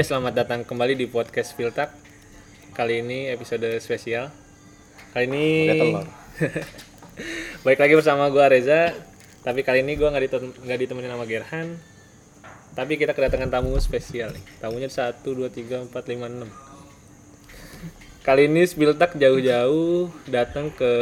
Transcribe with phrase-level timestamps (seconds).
[0.00, 1.92] Ya, selamat datang kembali di podcast Filtak.
[2.72, 4.32] Kali ini episode spesial.
[5.12, 5.44] Kali ini.
[7.68, 8.96] Baik lagi bersama gua Reza.
[9.44, 11.76] Tapi kali ini gua nggak ditem- nggak ditemenin sama Gerhan.
[12.72, 14.40] Tapi kita kedatangan tamu spesial nih.
[14.64, 16.48] Tamunya 1 2 3 4 5 6.
[18.24, 20.92] Kali ini Spiltak jauh-jauh datang ke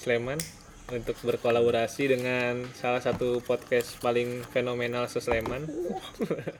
[0.00, 0.40] Sleman
[0.92, 5.64] untuk berkolaborasi dengan salah satu podcast paling fenomenal se Sleman.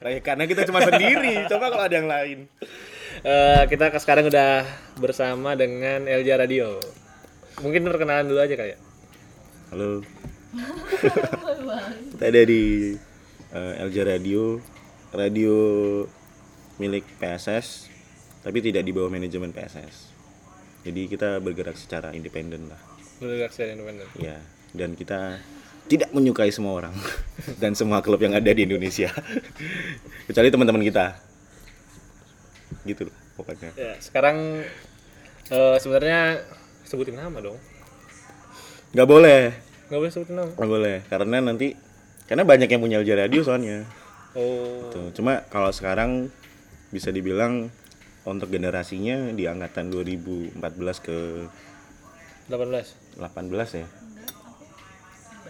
[0.01, 1.45] Lah, ya, karena kita cuma sendiri.
[1.45, 2.39] Coba kalau ada yang lain.
[3.21, 4.65] Eh, kita sekarang udah
[4.97, 6.81] bersama dengan Elja Radio.
[7.61, 8.79] Mungkin perkenalan dulu aja kali ya.
[9.75, 10.01] Halo.
[12.15, 12.95] kita ada di
[13.53, 14.63] eh, LJ Radio,
[15.13, 15.57] radio
[16.81, 17.93] milik PSS,
[18.41, 20.17] tapi tidak di bawah manajemen PSS.
[20.85, 22.94] Jadi kita bergerak secara independen lah.
[23.29, 24.07] Independen.
[24.21, 24.39] Ya,
[24.77, 25.41] dan kita
[25.85, 26.95] tidak menyukai semua orang
[27.63, 29.13] dan semua klub yang ada di Indonesia.
[30.29, 31.17] Kecuali teman-teman kita.
[32.85, 33.71] Gitu loh pokoknya.
[33.77, 34.65] Ya, sekarang
[35.51, 36.45] eh, sebenarnya
[36.87, 37.59] sebutin nama dong.
[38.95, 39.43] Nggak boleh.
[39.91, 40.53] Nggak boleh sebutin nama.
[40.55, 41.69] Nggak boleh karena nanti
[42.25, 43.85] karena banyak yang punya LJ radio soalnya.
[44.35, 44.91] Oh.
[44.91, 46.33] Tuh, cuma kalau sekarang
[46.91, 47.71] bisa dibilang
[48.25, 50.59] untuk generasinya di angkatan 2014
[51.05, 51.19] ke
[52.49, 53.21] 18.
[53.21, 53.87] 18 ya.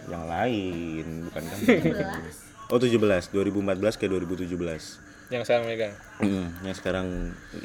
[0.05, 1.59] Yang lain bukan kan?
[2.73, 2.97] Oh 17,
[3.33, 4.53] 2014 ke 2017.
[5.33, 5.93] Yang sekarang megang.
[6.21, 7.07] Hmm, yang sekarang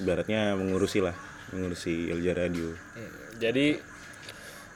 [0.00, 1.16] ibaratnya mengurusi lah,
[1.52, 2.72] mengurusi LJ Radio.
[2.96, 3.76] Hmm, Jadi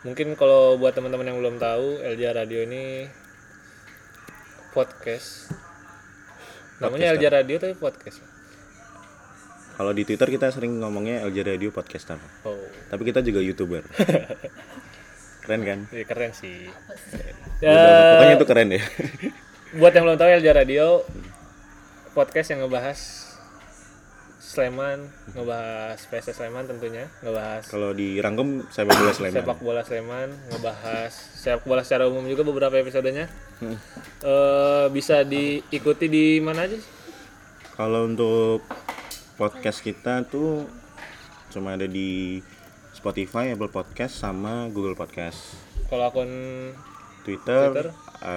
[0.04, 3.08] mungkin kalau buat teman-teman yang belum tahu, Elja Radio ini
[4.76, 5.52] podcast.
[6.80, 8.33] Namanya Elja Radio tapi podcast.
[9.74, 12.18] Kalau di Twitter kita sering ngomongnya LJ Radio Podcaster.
[12.46, 12.54] Oh,
[12.90, 13.82] Tapi kita juga YouTuber.
[15.44, 15.78] Keren kan?
[15.92, 16.72] iya keren sih.
[17.60, 18.80] Ya, pokoknya itu keren ya.
[19.78, 21.04] buat yang belum tahu Elja Radio
[22.16, 23.00] podcast yang ngebahas
[24.40, 29.36] Sleman, ngebahas PSS Sleman tentunya, ngebahas Kalau di Rangkem sepak bola Sleman.
[29.36, 33.26] sepak bola Sleman, ngebahas sepak bola secara umum juga beberapa episodenya.
[33.58, 33.76] Hmm.
[34.24, 36.78] Eh, bisa diikuti di mana aja?
[36.78, 36.92] sih?
[37.74, 38.62] Kalau untuk
[39.34, 40.66] podcast kita tuh
[41.50, 42.38] cuma ada di
[42.94, 45.58] Spotify, Apple Podcast sama Google Podcast.
[45.90, 46.30] Kalau akun
[47.26, 47.88] Twitter, Twitter?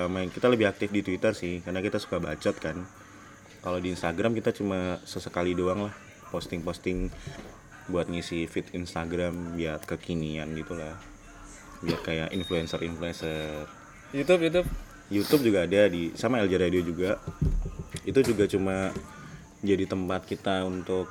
[0.09, 2.81] main kita lebih aktif di Twitter sih karena kita suka bacot kan.
[3.62, 5.94] Kalau di Instagram kita cuma sesekali doang lah
[6.34, 7.13] posting-posting
[7.88, 10.97] buat ngisi feed Instagram biar kekinian gitu lah.
[11.86, 13.69] Biar kayak influencer-influencer.
[14.12, 14.68] YouTube, YouTube.
[15.07, 17.22] YouTube juga ada di sama LJ Radio juga.
[18.03, 18.91] Itu juga cuma
[19.62, 21.09] jadi tempat kita untuk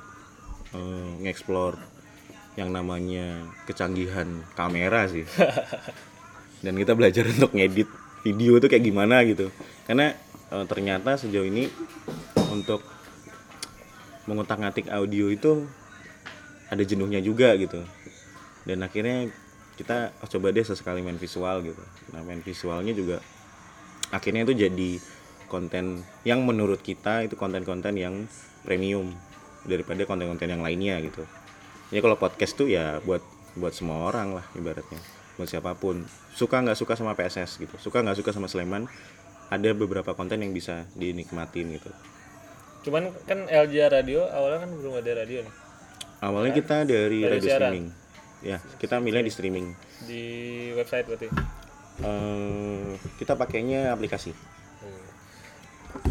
[0.74, 1.78] eh, nge-explore
[2.56, 5.26] yang namanya kecanggihan kamera sih.
[6.64, 7.88] Dan kita belajar untuk ngedit
[8.24, 9.52] video itu kayak gimana gitu.
[9.84, 10.14] Karena
[10.50, 11.68] eh, ternyata sejauh ini
[12.50, 12.82] untuk
[14.26, 15.66] mengutak-ngatik audio itu
[16.70, 17.82] ada jenuhnya juga gitu.
[18.66, 19.30] Dan akhirnya
[19.78, 21.82] kita oh, coba deh sesekali main visual gitu.
[22.10, 23.22] Nah, main visualnya juga
[24.10, 24.90] akhirnya itu jadi
[25.46, 28.26] konten yang menurut kita itu konten-konten yang
[28.62, 29.14] premium
[29.64, 31.22] daripada konten-konten yang lainnya gitu.
[31.90, 33.22] Ya kalau podcast tuh ya buat
[33.54, 34.98] buat semua orang lah ibaratnya,
[35.34, 36.04] buat siapa pun.
[36.34, 38.84] Suka nggak suka sama PSS gitu, suka nggak suka sama Sleman,
[39.48, 41.90] ada beberapa konten yang bisa dinikmatin gitu.
[42.82, 45.54] Cuman kan LJ Radio awalnya kan belum ada radio nih
[46.16, 47.60] Awalnya kita dari Dari radio siaran.
[47.66, 47.86] streaming,
[48.40, 49.66] ya kita milih di streaming.
[50.04, 50.22] di
[50.72, 51.28] website berarti.
[51.96, 54.32] Eh, kita pakainya aplikasi.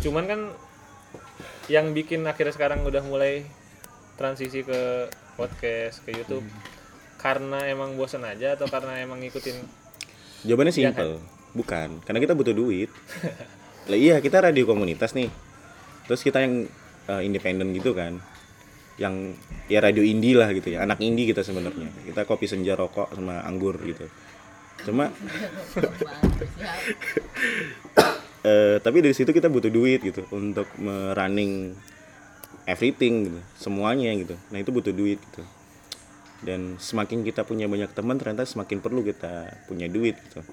[0.01, 0.41] Cuman kan
[1.65, 3.45] yang bikin akhirnya sekarang udah mulai
[4.15, 6.45] transisi ke podcast, ke YouTube
[7.19, 9.85] karena emang bosen aja atau karena emang ngikutin
[10.45, 11.17] Jawabannya simpel,
[11.57, 12.05] bukan.
[12.05, 12.93] Karena kita butuh duit.
[13.89, 15.33] lah iya, kita radio komunitas nih.
[16.05, 16.69] Terus kita yang
[17.09, 18.21] eh, independen gitu kan.
[19.01, 20.85] Yang ya radio indie lah gitu ya.
[20.85, 21.89] Anak indie kita sebenarnya.
[22.05, 24.05] Kita kopi senja, rokok sama anggur gitu.
[24.85, 25.09] Cuma
[28.45, 31.73] eh, tapi dari situ kita butuh duit gitu untuk merunning
[32.69, 34.37] everything gitu, semuanya gitu.
[34.53, 35.41] Nah, itu butuh duit gitu.
[36.45, 40.45] Dan semakin kita punya banyak teman ternyata semakin perlu kita punya duit gitu.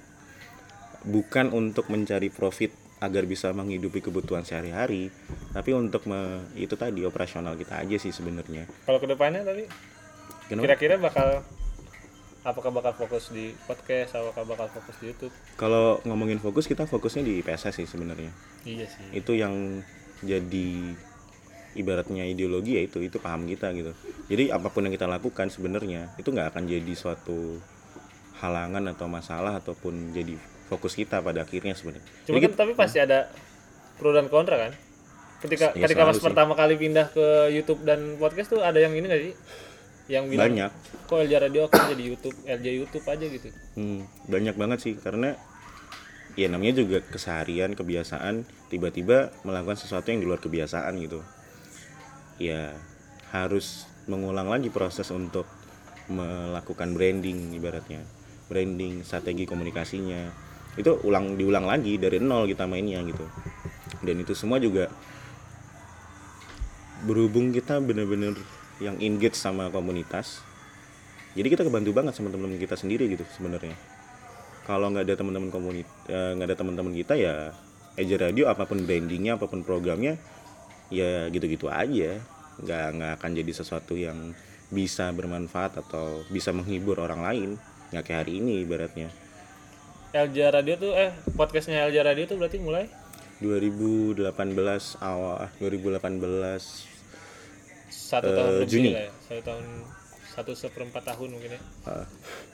[1.05, 2.73] Bukan untuk mencari profit
[3.03, 5.11] agar bisa menghidupi kebutuhan sehari-hari,
[5.51, 8.63] tapi untuk me- itu tadi operasional kita aja sih sebenarnya.
[8.87, 10.63] kalau ke depannya Kenapa?
[10.71, 11.43] kira-kira bakal
[12.43, 17.23] apakah bakal fokus di podcast apakah bakal fokus di YouTube Kalau ngomongin fokus kita fokusnya
[17.23, 18.31] di PSS sih sebenarnya.
[18.63, 19.79] iya sih Itu yang
[20.19, 20.93] jadi
[21.73, 23.91] ibaratnya ideologi ya itu itu paham kita gitu.
[24.27, 27.57] Jadi apa pun yang kita lakukan sebenarnya itu nggak akan jadi suatu
[28.37, 30.35] halangan atau masalah ataupun jadi
[30.65, 32.03] fokus kita pada akhirnya sebenarnya.
[32.23, 33.31] cuma kan tapi pasti ada
[33.95, 34.71] pro dan kontra kan
[35.39, 36.19] ketika Ya, ketika sih.
[36.21, 39.33] pertama kali pindah ke YouTube dan podcast tuh ada yang ini gak sih
[40.11, 40.71] yang bilang banyak.
[41.07, 43.47] Kok LJ Radio akan jadi YouTube LJ YouTube aja gitu.
[43.79, 45.39] Hmm, banyak banget sih karena
[46.33, 51.23] ya namanya juga keseharian kebiasaan tiba-tiba melakukan sesuatu yang di luar kebiasaan gitu.
[52.41, 52.75] Ya
[53.31, 55.47] harus mengulang lagi proses untuk
[56.11, 58.03] melakukan branding ibaratnya.
[58.51, 60.27] Branding strategi komunikasinya.
[60.75, 63.23] Itu ulang diulang lagi dari nol kita mainnya gitu.
[64.03, 64.91] Dan itu semua juga
[67.07, 68.35] berhubung kita bener-bener
[68.81, 70.41] yang engage sama komunitas.
[71.33, 73.73] Jadi kita kebantu banget sama teman-teman kita sendiri gitu sebenarnya.
[74.63, 77.51] Kalau nggak ada teman-teman komunitas nggak ada teman-teman kita ya
[77.93, 80.17] Eja Radio apa pun brandingnya apa pun programnya
[80.93, 82.21] ya gitu-gitu aja.
[82.61, 84.33] Nggak nggak akan jadi sesuatu yang
[84.73, 87.49] bisa bermanfaat atau bisa menghibur orang lain.
[87.93, 89.09] Nggak kayak hari ini ibaratnya.
[90.13, 92.85] LJ Radio tuh eh podcastnya LJ Radio tuh berarti mulai?
[93.41, 94.29] 2018
[95.01, 96.92] awal 2018
[98.13, 98.89] satu Eh, tahun lebih Juni.
[98.91, 99.11] lah ya.
[99.23, 99.65] Satu tahun
[100.29, 101.61] satu seperempat tahun mungkin ya.
[101.83, 102.05] Ah,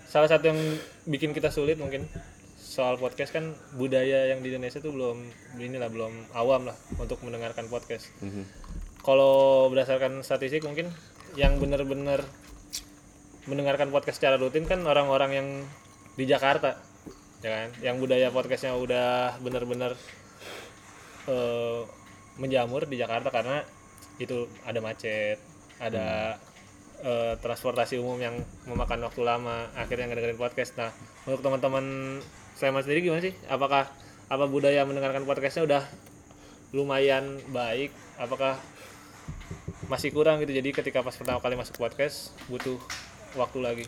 [0.06, 0.60] salah satu yang
[1.06, 2.08] bikin kita sulit mungkin
[2.56, 5.18] soal podcast kan budaya yang di Indonesia tuh belum
[5.58, 8.08] inilah belum awam lah untuk mendengarkan podcast.
[8.20, 8.44] Mhm.
[9.00, 10.92] kalau berdasarkan statistik mungkin
[11.34, 12.20] yang benar-benar
[13.46, 15.48] mendengarkan podcast secara rutin kan orang-orang yang
[16.14, 16.76] di Jakarta
[17.40, 17.70] ya kan?
[17.80, 19.96] Yang budaya podcastnya udah benar-benar
[21.26, 21.82] eh,
[22.36, 23.64] menjamur di Jakarta karena
[24.18, 25.40] itu ada macet
[25.80, 26.36] ada
[27.02, 28.36] eh, transportasi umum yang
[28.68, 30.76] memakan waktu lama akhirnya ngedengerin podcast.
[30.76, 30.92] Nah
[31.26, 32.20] untuk teman-teman
[32.60, 33.32] Sleman sendiri gimana sih?
[33.48, 33.88] Apakah
[34.28, 35.84] apa budaya mendengarkan podcastnya udah
[36.76, 37.96] lumayan baik?
[38.20, 38.60] Apakah
[39.88, 40.52] masih kurang gitu?
[40.52, 42.76] Jadi ketika pas pertama kali masuk podcast butuh
[43.40, 43.86] waktu lagi.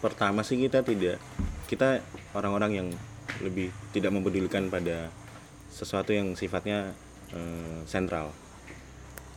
[0.00, 1.20] Pertama sih kita tidak
[1.68, 2.00] kita
[2.32, 2.88] orang-orang yang
[3.44, 5.12] lebih tidak mempedulikan pada
[5.68, 6.96] sesuatu yang sifatnya
[7.36, 8.32] eh, sentral.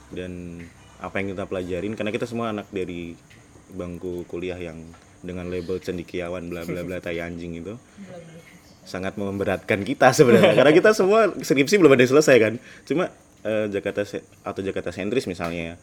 [0.07, 0.63] Dan
[0.99, 3.15] apa yang kita pelajarin karena kita semua anak dari
[3.75, 4.79] bangku kuliah yang
[5.25, 7.73] dengan label cendikiawan bla bla bla tai anjing itu
[8.85, 10.53] sangat memberatkan kita sebenarnya.
[10.53, 12.53] Karena kita semua skripsi belum ada yang selesai kan.
[12.85, 13.09] Cuma
[13.41, 14.05] eh, Jakarta
[14.45, 15.75] atau Jakarta sentris misalnya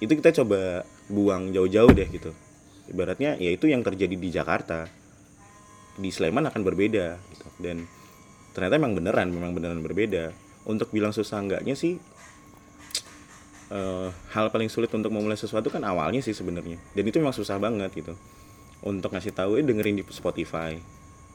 [0.00, 2.30] itu kita coba buang jauh-jauh deh gitu.
[2.88, 4.86] Ibaratnya ya itu yang terjadi di Jakarta.
[6.00, 7.46] Di Sleman akan berbeda gitu.
[7.60, 7.84] Dan
[8.54, 10.32] ternyata emang beneran memang beneran berbeda.
[10.64, 11.98] Untuk bilang susah enggaknya sih
[13.70, 16.76] eh, hal paling sulit untuk memulai sesuatu kan awalnya sih sebenarnya.
[16.92, 18.14] Dan itu memang susah banget gitu.
[18.82, 20.76] Untuk ngasih tahu eh dengerin di Spotify.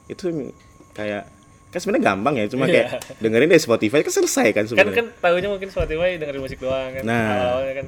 [0.06, 0.52] Itu
[0.92, 1.24] kayak
[1.66, 4.96] kan sebenarnya gampang ya cuma kayak dengerin di Spotify kan selesai kan kan sebenarnya.
[4.96, 7.58] kan tahunya mungkin Spotify dengerin musik doang kan Nah.
[7.58, 7.86] awalnya kan.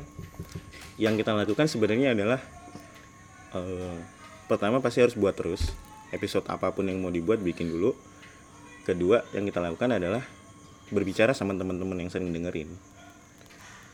[0.99, 2.41] Yang kita lakukan sebenarnya adalah
[3.55, 3.97] eh,
[4.51, 5.73] pertama pasti harus buat terus.
[6.09, 7.93] Episode apa pun yang mau dibuat bikin dulu.
[8.89, 10.25] Kedua yang kita lakukan adalah
[10.89, 12.73] berbicara sama teman-teman yang sering dengerin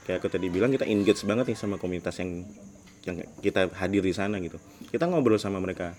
[0.05, 2.45] kayak aku tadi bilang kita engage banget nih sama komunitas yang
[3.05, 4.61] yang kita hadir di sana gitu.
[4.89, 5.93] Kita ngobrol sama mereka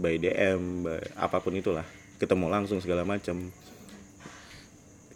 [0.00, 1.84] by DM by apa pun itulah.
[2.20, 3.48] Ketemu langsung segala macam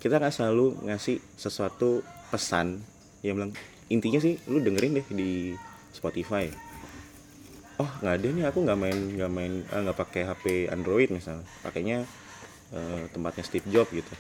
[0.01, 2.81] kita nggak selalu ngasih sesuatu pesan.
[3.25, 3.53] Yang bilang
[3.93, 5.31] intinya sih lu dengerin deh di
[5.93, 6.49] Spotify.
[7.81, 11.45] Oh nggak ada nih aku nggak main nggak main ah, nggak pakai HP Android misalnya.
[11.65, 12.05] Pakainya
[12.73, 14.13] eh, tempatnya Steve Jobs gitu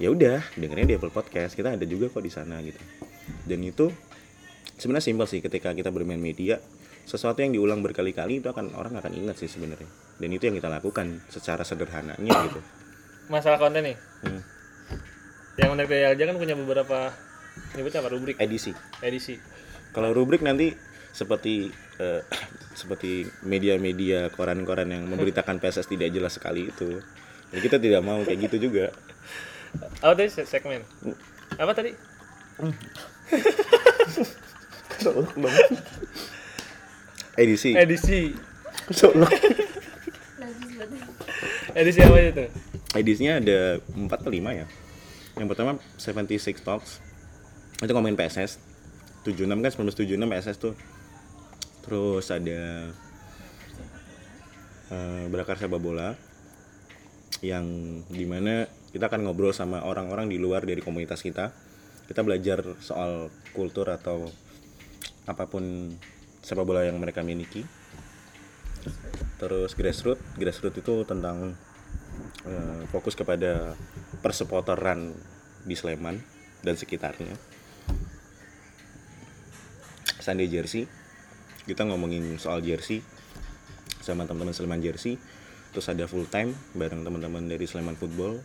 [0.00, 1.52] ya udah dengerin di Apple Podcast.
[1.52, 2.80] Kita ada juga kok di sana gitu.
[3.44, 3.92] Dan itu
[4.80, 6.56] sebenarnya simpel sih ketika kita bermain media
[7.04, 9.86] sesuatu yang diulang berkali-kali itu akan orang akan ingat sih sebenarnya.
[10.16, 12.60] Dan itu yang kita lakukan secara sederhananya gitu.
[13.28, 13.96] Masalah konten nih?
[14.24, 14.42] Hmm.
[15.58, 17.12] yang menarik dari Alja kan punya beberapa
[17.76, 18.36] nyebutnya apa rubrik?
[18.40, 18.72] Edisi.
[19.04, 19.36] Edisi.
[19.92, 20.72] Kalau rubrik nanti
[21.12, 21.68] seperti
[22.00, 22.24] eh,
[22.80, 27.04] seperti media-media koran-koran yang memberitakan PSS tidak jelas sekali itu.
[27.52, 28.88] Jadi kita tidak mau kayak gitu juga.
[30.00, 30.82] Apa tadi se- segmen
[31.56, 31.92] apa tadi
[37.36, 37.72] Edisi.
[37.72, 38.34] edisi
[38.90, 39.32] Solok.
[41.72, 42.44] edisi apa itu
[42.90, 44.66] Edisinya ada 4 atau 5 ya.
[45.38, 46.98] Yang pertama 76 Talks.
[47.78, 48.58] Itu ngomongin PSS.
[49.22, 50.74] 76 kan 1976 PSS tuh.
[51.86, 52.90] Terus ada
[54.90, 56.18] eh Berakar Sepak Bola
[57.40, 57.62] yang
[58.10, 61.54] di mana kita akan ngobrol sama orang-orang di luar dari komunitas kita.
[62.10, 64.26] Kita belajar soal kultur atau
[65.30, 65.94] apa pun
[66.42, 67.62] sepak bola yang mereka miliki.
[69.38, 71.54] Terus grassroots, grassroots itu tentang
[72.44, 73.78] eh, fokus kepada
[74.20, 75.14] persupporteran
[75.62, 76.18] di Sleman
[76.66, 77.32] dan sekitarnya.
[80.20, 80.84] Sunday Jersey,
[81.64, 83.00] kita ngomongin soal jersey
[84.04, 85.16] sama teman-teman Sleman Jersey.
[85.70, 88.42] Terus ada full time bareng teman-teman dari Sleman Football.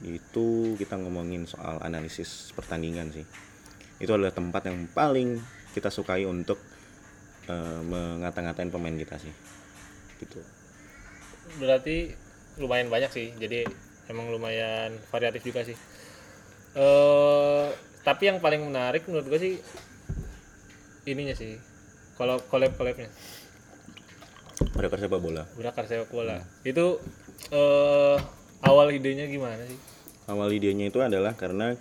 [0.00, 3.28] Itu kita ngomongin soal analisis pertandingan sih.
[4.00, 5.38] Itu adalah tempat yang paling
[5.76, 6.56] kita sukai untuk
[7.52, 9.34] uh, mengata-ngatain pemain kita sih.
[10.18, 10.40] Gitu.
[11.60, 12.16] Berarti
[12.56, 13.28] lumayan banyak sih.
[13.36, 13.68] Jadi
[14.08, 15.76] emang lumayan variatif juga sih.
[16.72, 17.68] Eh
[18.02, 19.54] tapi yang paling menarik menurut gue sih
[21.06, 21.60] ininya sih.
[22.18, 23.08] Kalau collab collabnya
[24.72, 25.42] Berakar sepak bola?
[25.58, 26.38] Berakar sepak bola.
[26.62, 27.02] Itu
[27.50, 28.18] eh
[28.62, 29.78] awal idenya gimana sih?
[30.30, 31.74] Awal idenya itu adalah karena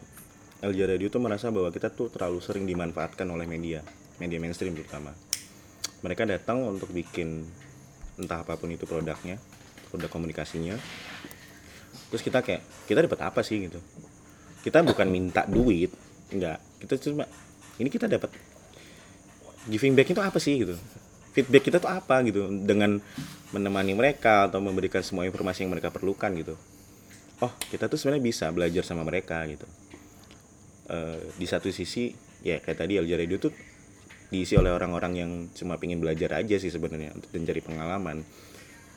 [0.62, 3.82] LJ Radio tuh merasa bahwa kita tuh terlalu sering dimanfaatkan oleh media
[4.22, 5.14] media mainstream terutama.
[6.06, 7.46] Mereka datang untuk bikin
[8.18, 9.38] entah apa pun itu produknya
[9.90, 10.78] produk komunikasinya.
[12.14, 13.82] Terus kita kayak kita dapat apa sih gitu?
[14.62, 15.94] Kita bukan minta duit
[16.30, 16.62] enggak.
[16.82, 17.26] Kita cuma
[17.82, 18.30] ini kita dapat
[19.70, 20.78] giving back itu apa sih gitu?
[21.32, 22.50] Feedback kita tuh apa gitu?
[22.50, 23.02] Dengan
[23.54, 26.56] menemani mereka atau memberikan semua informasi yang mereka perlukan gitu
[27.42, 29.66] oh kita tuh sebenarnya bisa belajar sama mereka gitu.
[30.92, 33.54] Eh, di satu sisi ya kayak tadi Alja Radio tuh
[34.32, 38.18] diisi oleh orang-orang yang cuma pengen belajar aja sih sebenarnya untuk mencari pengalaman.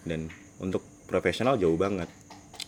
[0.05, 0.29] Dan
[0.61, 2.07] untuk profesional jauh banget.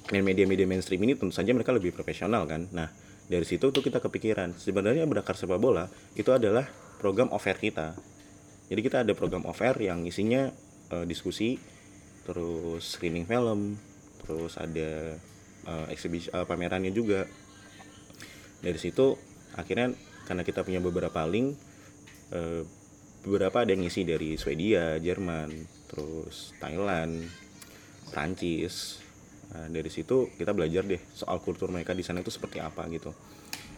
[0.07, 2.67] Dan media-media mainstream ini tentu saja mereka lebih profesional kan.
[2.73, 2.89] Nah
[3.27, 6.65] dari situ tuh kita kepikiran sebenarnya berakar sepak bola itu adalah
[7.03, 7.99] program offer kita.
[8.67, 10.51] Jadi kita ada program offer yang isinya
[10.91, 11.59] eh, diskusi
[12.27, 13.79] terus screening film
[14.27, 15.15] terus ada
[15.67, 17.27] eh, eksibisi eh, pamerannya juga
[18.63, 19.19] dari situ
[19.59, 19.93] akhirnya
[20.27, 21.59] karena kita punya beberapa link
[22.35, 22.63] eh,
[23.27, 25.51] beberapa ada yang ngisi dari Swedia, Jerman,
[25.91, 27.27] terus Thailand,
[28.15, 29.03] Prancis.
[29.51, 33.11] Nah, dari situ kita belajar deh soal kultur mereka di sana itu seperti apa gitu.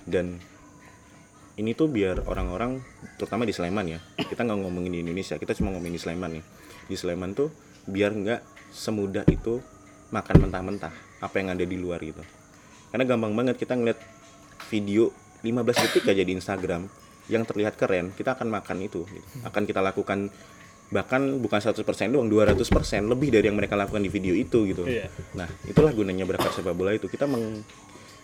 [0.04, 0.36] Dan
[1.58, 2.78] ini tuh biar orang-orang
[3.18, 6.44] terutama di Sleman ya kita nggak ngomongin di Indonesia kita cuma ngomongin di Sleman nih
[6.86, 7.50] di Sleman tuh
[7.90, 8.40] biar nggak
[8.70, 9.58] semudah itu
[10.14, 12.22] makan mentah-mentah apa yang ada di luar gitu.
[12.88, 13.98] Karena gampang banget kita ngeliat
[14.70, 16.90] video 15 detik aja di Instagram
[17.28, 19.28] yang terlihat keren kita akan makan itu gitu.
[19.44, 20.32] akan kita lakukan
[20.88, 22.64] bahkan bukan 100% doang 200%
[23.04, 24.88] lebih dari yang mereka lakukan di video itu gitu.
[24.88, 25.12] Iya.
[25.36, 27.12] nah itulah gunanya berkat sepak bola itu.
[27.12, 27.60] Kita meng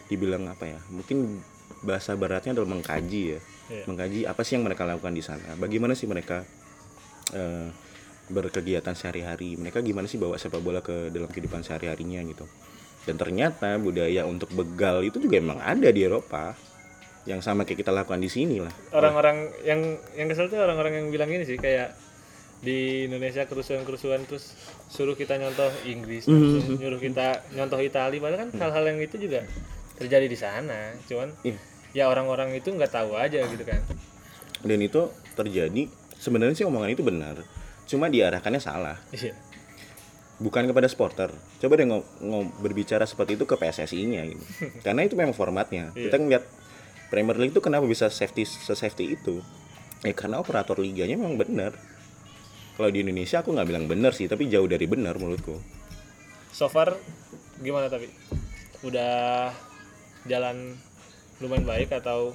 [0.09, 1.41] dibilang apa ya mungkin
[1.85, 3.41] bahasa baratnya adalah mengkaji ya.
[3.69, 3.85] Iya.
[3.89, 5.45] mengkaji apa sih yang mereka lakukan di sana.
[5.61, 6.41] Bagaimana sih mereka
[7.37, 7.69] eh,
[8.33, 9.61] berkegiatan sehari-hari.
[9.61, 12.49] Mereka gimana sih bawa sepak bola ke dalam kehidupan sehari-harinya gitu
[13.05, 16.57] dan ternyata budaya untuk begal itu juga emang ada di Eropa.
[17.25, 18.73] Yang sama kayak kita lakukan di sini lah.
[18.93, 19.81] Orang-orang yang
[20.13, 21.97] yang kesel tuh orang-orang yang bilang ini sih kayak
[22.61, 24.57] di Indonesia kerusuhan-kerusuhan terus
[24.89, 29.41] suruh kita nyontoh Inggris terus nyuruh kita nyontoh Italia padahal kan hal-hal yang itu juga
[29.97, 30.93] terjadi di sana.
[31.09, 31.57] Cuman Iya.
[31.97, 33.81] ya orang-orang itu nggak tahu aja gitu kan.
[34.61, 35.89] Dan itu terjadi
[36.21, 37.41] sebenarnya sih omongan itu benar
[37.85, 38.97] cuma diarahkannya salah.
[39.13, 39.33] Iya
[40.45, 41.33] bukan kepada supporter.
[41.57, 44.45] Coba deh ngo- ngo- berbicara seperti itu ke PSSI-nya gitu.
[44.85, 45.89] Karena itu memang formatnya.
[45.97, 46.13] Iya.
[46.13, 46.45] Kita ngeliat
[47.09, 49.41] Premier League itu kenapa bisa safety se-safety itu?
[50.05, 51.73] Ya karena operator liganya memang benar.
[52.75, 55.57] Kalau di Indonesia aku nggak bilang benar sih, tapi jauh dari benar menurutku.
[56.51, 56.95] so far
[57.59, 58.07] gimana tapi
[58.83, 59.51] udah
[60.25, 60.79] jalan
[61.39, 62.31] lumayan baik atau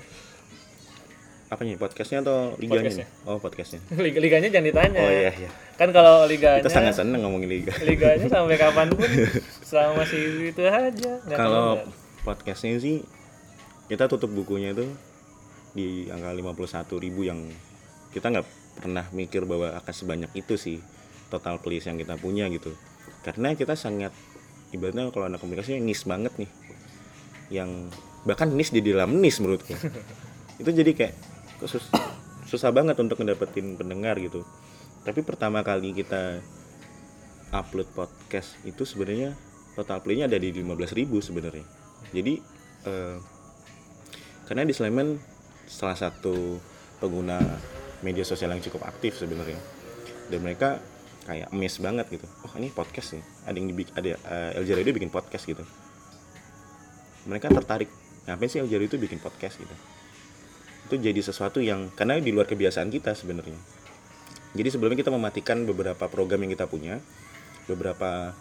[1.49, 2.85] Apa nih podcastnya atau liganya?
[2.85, 3.07] Podcastnya.
[3.25, 3.81] Oh podcastnya.
[4.05, 5.49] liga liganya jangan ditanya Oh iya iya.
[5.81, 7.73] kan kalau liganya Kita sangat senang ngomongin liga.
[7.89, 9.09] liganya sampai kapan pun
[9.65, 11.81] selama masih itu aja Kalau
[12.21, 13.01] podcastnya sih
[13.89, 14.85] kita tutup bukunya itu
[15.73, 17.41] di angka 51.000 ribu yang
[18.13, 18.45] kita nggak
[18.77, 20.77] pernah mikir bahwa akan sebanyak itu sih
[21.33, 22.73] total plays yang kita punya gitu
[23.25, 24.13] karena kita sangat
[24.69, 26.49] ibaratnya kalau anak komunikasi nis banget nih
[27.49, 27.89] yang
[28.25, 29.73] bahkan nis di dalam nis menurutku
[30.57, 31.13] itu jadi kayak
[31.67, 31.91] sus-
[32.47, 34.47] susah banget untuk mendapatkan pendengar gitu.
[35.03, 36.39] Tapi pertama kali kita
[37.53, 39.33] upload podcast itu sebenarnya
[39.73, 41.65] total playnya ada di 15.000 sebenarnya.
[42.13, 42.33] Jadi
[42.85, 43.17] eh,
[44.49, 45.17] karena di Sleman
[45.69, 46.57] salah satu
[46.97, 47.37] pengguna
[48.01, 49.59] media sosial yang cukup aktif sebenarnya
[50.33, 50.81] dan mereka
[51.29, 52.25] kayak miss banget gitu.
[52.47, 55.61] Oh ini podcast nih ada yang dibikin ada eh, El Jari itu bikin podcast gitu.
[57.29, 57.89] Mereka tertarik
[58.25, 59.98] ngapain sih El Jari itu bikin podcast gitu
[60.89, 63.57] itu jadi sesuatu yang karena di luar kebiasaan kita sebenarnya.
[64.57, 66.97] Jadi sebelumnya kita mematikan beberapa program yang kita punya
[67.69, 68.33] beberapa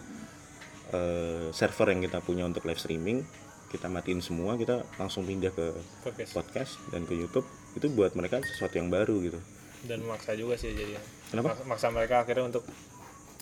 [0.96, 3.20] eh, server yang kita punya untuk live streaming
[3.68, 6.32] kita matiin semua kita langsung pindah ke podcast.
[6.32, 7.44] podcast dan ke YouTube
[7.76, 9.38] itu buat mereka sesuatu yang baru gitu.
[9.84, 10.96] Dan memaksa juga sih jadi.
[11.28, 11.52] Kenapa?
[11.54, 12.64] Mak- maksa mereka akhirnya untuk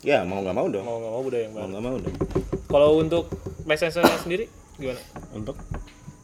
[0.02, 0.82] ya mau nggak mau dong.
[0.82, 1.70] Mau nggak mau budaya yang mau baru.
[1.70, 2.16] nggak mau dong.
[2.66, 3.24] Kalau untuk
[3.62, 4.98] PSS sendiri gimana?
[5.30, 5.56] Untuk?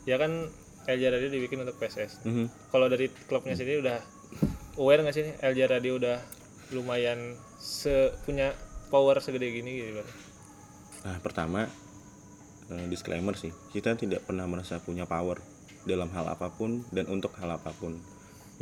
[0.03, 0.51] Ya kan
[0.87, 2.71] LJ Radio dibikin untuk PSS Mhm.
[2.71, 3.99] kalau dari klubnya sendiri udah
[4.77, 6.19] aware nggak sih nih LJ Radio udah
[6.73, 8.57] lumayan se punya
[8.89, 10.03] power segede gini gitu
[11.03, 11.67] nah pertama
[12.69, 15.43] eh, disclaimer sih kita tidak pernah merasa punya power
[15.83, 17.99] dalam hal apa pun dan untuk hal apa pun.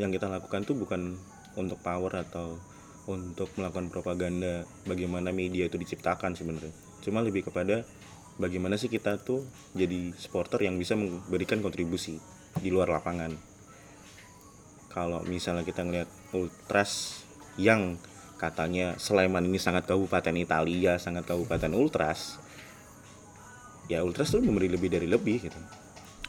[0.01, 1.21] Yang kita lakukan tuh bukan
[1.53, 2.57] untuk power atau
[3.05, 6.73] untuk melakukan propaganda bagaimana media itu diciptakan sebenarnya.
[7.05, 7.85] Cuma lebih kepada
[8.41, 9.45] bagaimana sih kita tuh
[9.77, 12.17] jadi supporter yang bisa memberikan kontribusi
[12.57, 13.37] di luar lapangan?
[14.91, 17.23] Kalau misalnya kita ngeliat ultras
[17.61, 18.01] yang
[18.41, 22.41] katanya Sleman ini sangat kabupaten Italia sangat kabupaten ultras
[23.93, 25.61] ya ultras tuh memberi lebih dari lebih gitu.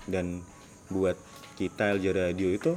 [0.04, 0.44] Dan
[0.92, 1.16] buat
[1.56, 2.76] kita LJ Radio itu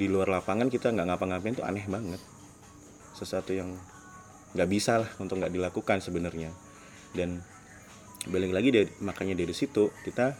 [0.00, 2.22] di luar lapangan kita nggak ngapa-ngapain tuh aneh banget.
[3.12, 3.76] Sesuatu yang
[4.56, 6.54] nggak bisa lah untuk nggak dilakukan sebenarnya.
[7.12, 7.44] Dan
[8.28, 10.32] balik lagi dari makanya dari situ kita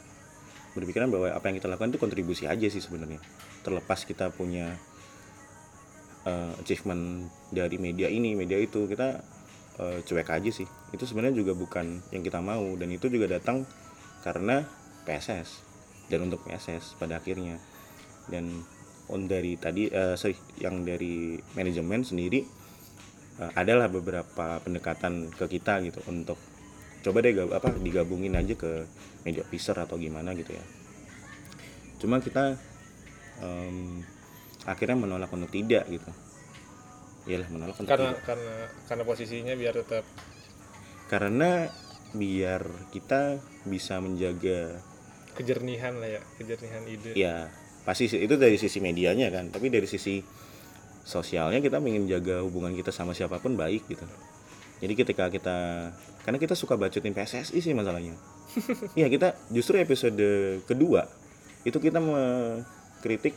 [0.74, 3.22] berpikiran bahwa apa yang kita lakukan itu kontribusi aja sih sebenarnya.
[3.62, 4.74] Terlepas kita punya
[6.26, 9.22] uh, achievement dari media ini media itu kita
[9.78, 10.66] uh, cuek aja sih.
[10.90, 13.62] Itu sebenarnya juga bukan yang kita mau dan itu juga datang
[14.26, 14.66] karena
[15.06, 15.62] PSS
[16.10, 17.62] dan untuk PSS pada akhirnya.
[18.26, 18.66] Dan
[19.12, 22.42] on dari tadi uh, sorry yang dari manajemen sendiri
[23.38, 26.40] uh, adalah beberapa pendekatan ke kita gitu untuk
[27.04, 28.88] coba deh gab, apa digabungin aja ke
[29.28, 30.64] media officer atau gimana gitu ya.
[32.00, 32.56] Cuma kita
[33.44, 34.00] um,
[34.64, 36.10] akhirnya menolak untuk tidak gitu.
[37.28, 38.24] Iyalah menolak untuk karena tidak.
[38.24, 38.54] karena
[38.88, 40.04] karena posisinya biar tetap
[41.12, 41.68] karena
[42.16, 42.62] biar
[42.94, 44.80] kita bisa menjaga
[45.36, 47.12] kejernihan lah ya kejernihan ide.
[47.12, 47.52] Ya
[47.84, 49.52] pasti itu dari sisi medianya kan.
[49.52, 50.24] Tapi dari sisi
[51.04, 54.08] sosialnya kita ingin jaga hubungan kita sama siapa pun baik gitu.
[54.80, 55.56] Jadi ketika kita
[56.24, 58.16] karena kita suka bacotin PSSI sih masalahnya.
[58.98, 60.16] Iya kita justru episode
[60.64, 61.04] kedua
[61.64, 63.36] itu kita mengkritik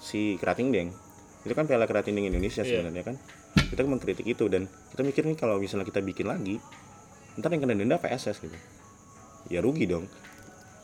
[0.00, 0.90] si Kerating Deng.
[1.40, 2.84] Itu kan Piala Kerating Deng Indonesia Iya.
[2.84, 3.16] sebenarnya kan.
[3.70, 6.60] Kita mengkritik itu dan kita mikir nih kalau misalnya kita bikin lagi
[7.38, 8.58] ntar yang kena denda PSS gitu.
[9.48, 10.04] Ya rugi dong.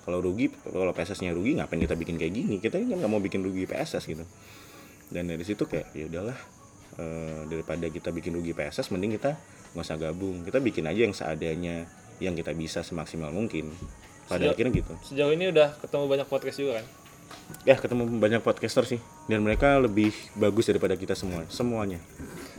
[0.07, 2.63] Kalau rugi kalau PSS-nya rugi ngapain kita bikin kayak gini?
[2.63, 4.23] Kita kan nggak mau bikin rugi PSS gitu.
[5.11, 6.39] Dan dari situ kayak ya udahlah
[7.03, 9.35] eh, daripada kita bikin rugi PSS mending kita
[9.77, 10.41] nggak usah gabung.
[10.41, 11.85] Kita bikin aja yang seadanya
[12.17, 13.69] yang kita bisa semaksimal mungkin.
[14.25, 14.93] Pada Sejauh- akhirnya gitu.
[15.05, 16.87] sejauh ini udah ketemu banyak podcast juga kan?
[17.63, 18.99] Ya ketemu banyak podcaster sih.
[19.27, 22.01] Dan mereka lebih bagus daripada kita semua semuanya.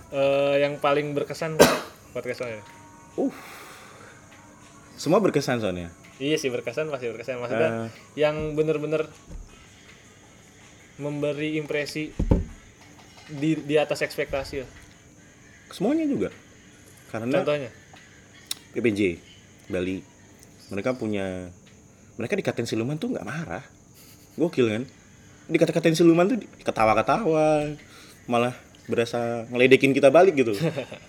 [0.08, 1.58] Eh, yang paling berkesan
[2.14, 2.46] podcast
[3.18, 3.34] uh
[4.94, 5.90] semua berkesan soalnya.
[6.18, 7.38] Iya sih berkesan pasti berkesan.
[7.38, 7.90] Maksudnya Eh.
[8.16, 9.06] yang bener-bener
[10.98, 12.10] memberi impresi
[13.30, 14.68] di di atas ekspektasi ya.
[15.68, 16.32] semuanya juga
[17.12, 17.70] karena Contohnya?
[18.76, 19.18] PPJ
[19.72, 20.04] Bali.
[20.72, 21.52] Mereka punya
[22.18, 23.64] mereka dikatain siluman tuh nggak marah.
[24.36, 24.84] Gokil kan?
[25.48, 27.72] Dikata-katain siluman tuh ketawa-ketawa
[28.28, 28.54] malah
[28.88, 30.54] berasa ngeledekin kita balik gitu.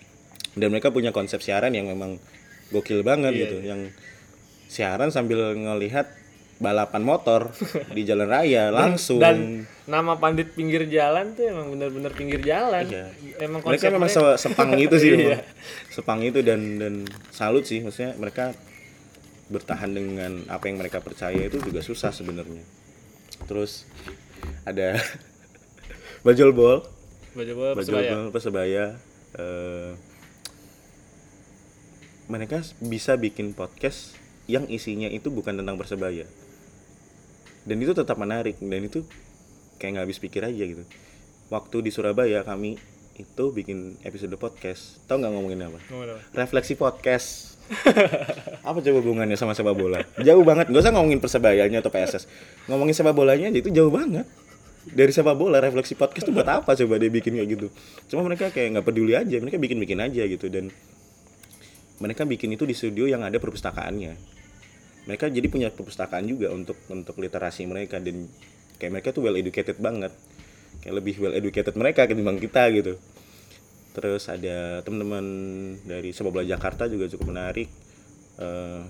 [0.59, 2.19] Dan mereka punya konsep siaran yang memang
[2.69, 3.81] gokil banget Iya, gitu yang
[4.69, 6.13] siaran sambil ngelihat
[6.59, 7.55] balapan motor
[7.89, 12.83] di jalan raya langsung dan nama pandit pinggir jalan tuh emang bener-bener pinggir jalan.
[12.83, 13.15] Iya.
[13.39, 15.47] Emang mereka memang se- sepang itu sih Iya.
[15.89, 16.95] sepang itu dan dan
[17.31, 18.59] salut sih maksudnya mereka
[19.49, 22.61] bertahan dengan apa yang mereka percaya itu juga susah sebenarnya
[23.47, 23.87] terus
[24.67, 24.99] ada
[26.27, 26.83] bajol bol
[27.33, 28.11] bola bajol Persebaya.
[28.13, 28.85] bol persebaya
[29.33, 29.91] eh,
[32.29, 36.29] mereka bisa bikin podcast yang isinya itu bukan tentang persebaya
[37.69, 39.05] dan itu tetap menarik dan itu
[39.77, 40.85] kayak nggak habis pikir aja gitu.
[41.53, 42.81] Waktu di Surabaya kami
[43.21, 45.05] itu bikin episode podcast.
[45.05, 45.79] Tau nggak ngomongin apa?
[46.33, 47.61] Refleksi podcast.
[48.69, 50.01] Apa coba hubungannya sama sepak bola?
[50.17, 50.73] Jauh banget.
[50.73, 52.25] Gak usah ngomongin persebayanya atau PSS
[52.65, 54.25] ngomongin sepak bolanya aja itu jauh banget.
[54.89, 57.69] Dari sepak bola refleksi podcast tuh buat apa coba dia bikin kayak gitu?
[58.09, 59.37] Cuma mereka kayak nggak peduli aja.
[59.37, 60.49] Mereka bikin bikin aja gitu.
[60.49, 60.73] Dan
[62.01, 64.38] mereka bikin itu di studio yang ada perpustakaannya
[65.09, 68.29] mereka jadi punya perpustakaan juga untuk untuk literasi mereka dan
[68.77, 70.13] kayak mereka tuh well educated banget.
[70.85, 73.01] Kayak lebih well educated mereka ketimbang kita gitu.
[73.97, 75.25] Terus ada teman-teman
[75.89, 77.73] dari sepak bola Jakarta juga cukup menarik.
[78.37, 78.83] Eh,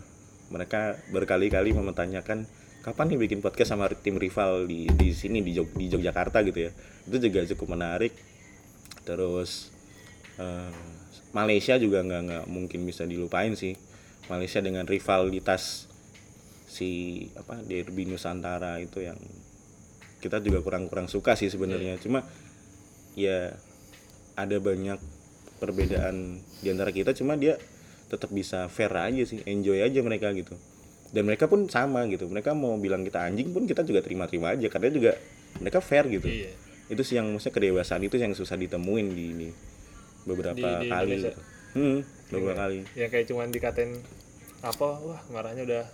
[0.50, 2.50] mereka berkali-kali mempertanyakan
[2.82, 6.66] kapan nih bikin podcast sama tim rival di di sini di Jog, di Yogyakarta gitu
[6.66, 6.70] ya?
[7.06, 8.10] Itu juga cukup menarik.
[9.06, 9.70] Terus
[10.34, 10.74] eh,
[11.30, 13.78] Malaysia juga nggak nggak mungkin bisa dilupain sih.
[14.28, 15.87] Malaysia dengan rivalitas
[16.68, 16.88] si
[17.32, 19.16] apa derby Nusantara itu yang
[20.18, 21.96] kita juga kurang-kurang suka sih sebenarnya.
[21.96, 22.22] Cuma
[23.14, 23.56] ya
[24.34, 25.00] ada banyak
[25.58, 27.58] perbedaan di antara kita cuma dia
[28.06, 30.54] tetap bisa fair aja sih enjoy aja mereka gitu.
[31.08, 32.28] Dan mereka pun sama gitu.
[32.28, 35.12] Mereka mau bilang kita anjing pun kita juga terima-terima aja karena juga
[35.58, 36.28] mereka fair gitu.
[36.28, 36.52] Iya.
[36.88, 39.48] itu sih yang maksudnya kedewasaan itu yang susah ditemuin di ini
[40.24, 41.08] beberapa Di- di kali.
[41.12, 41.36] Indonesia?
[41.36, 41.40] gitu.
[41.76, 41.98] hmm,
[42.32, 42.78] beberapa kali.
[42.96, 43.92] Yang kayak cuman dikatain
[44.64, 45.84] apa wah marahnya udah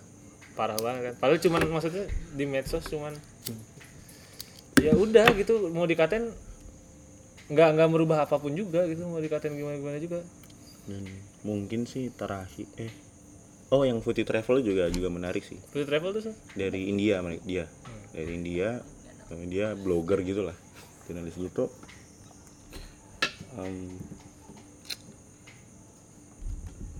[0.55, 1.15] parah banget kan.
[1.19, 3.13] Padahal cuman maksudnya di medsos cuman
[4.79, 5.69] ya udah gitu.
[5.69, 6.31] Mau dikatain
[7.45, 9.05] nggak nggak merubah apa pun juga gitu.
[9.05, 10.19] Mau dikatain gimana gimana juga.
[10.87, 11.05] Dan
[11.45, 12.93] mungkin sih terakhir eh
[13.73, 15.59] oh yang Footy Travel juga juga menarik sih.
[15.73, 16.35] Food travel tuh Sal?
[16.55, 17.65] dari India dia.
[18.15, 18.79] Dari India
[19.49, 20.55] dia blogger gitulah.
[21.05, 21.69] Jurnalis gitu
[23.55, 23.87] Em,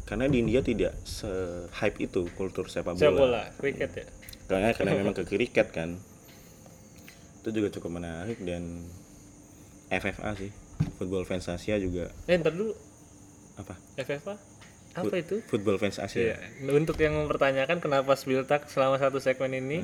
[0.06, 1.30] karena di India tidak se
[1.82, 4.06] hype itu kultur sepak bola, sepak bola kriket ya?
[4.46, 5.98] Karena karena memang ke kriket kan.
[7.42, 8.86] Itu juga cukup menarik dan
[9.90, 10.54] FFA sih.
[11.02, 12.14] Football Fans Asia juga.
[12.30, 12.74] Eh ntar dulu.
[13.58, 13.74] Apa?
[13.98, 14.36] FFA
[14.96, 15.44] apa itu?
[15.52, 16.34] Football Fans Asia.
[16.34, 16.38] Iya,
[16.72, 19.84] untuk yang mempertanyakan kenapa Spiltak selama satu segmen ini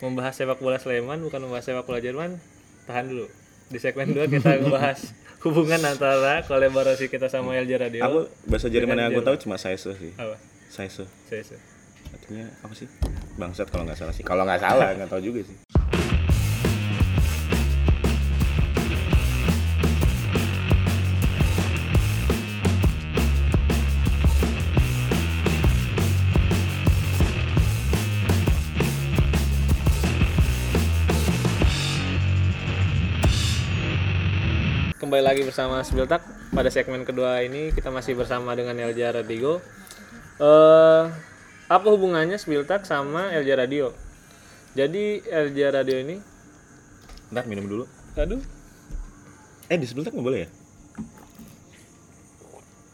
[0.00, 2.40] membahas sepak bola Sleman bukan membahas sepak bola Jerman,
[2.88, 3.28] tahan dulu.
[3.68, 8.02] Di segmen 2 kita membahas hubungan antara kolaborasi kita sama LJ Radio.
[8.02, 10.34] aku bahasa Jerman yang aku tahu cuma Saise sih Apa?
[10.66, 11.60] Saise Saya, saya.
[12.08, 12.88] artinya apa sih
[13.36, 15.56] bangsat kalau nggak salah sih kalau nggak salah nggak tahu juga sih
[35.08, 36.20] Kembali lagi bersama Spiltak
[36.52, 39.56] pada segmen kedua ini kita masih bersama dengan LJ Radio.
[40.36, 41.04] Eh
[41.64, 43.96] apa hubungannya Spiltak sama LJ Radio?
[44.76, 46.20] Jadi LJ Radio ini,
[47.32, 47.88] ntar minum dulu
[48.20, 48.36] aduh,
[49.72, 50.48] eh di sebelah nggak boleh ya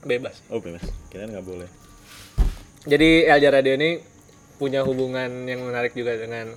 [0.06, 0.38] bebas.
[0.54, 1.66] oh bebas kira nggak boleh
[2.86, 3.98] Jadi LJ Radio ini
[4.62, 6.54] punya hubungan yang menarik juga dengan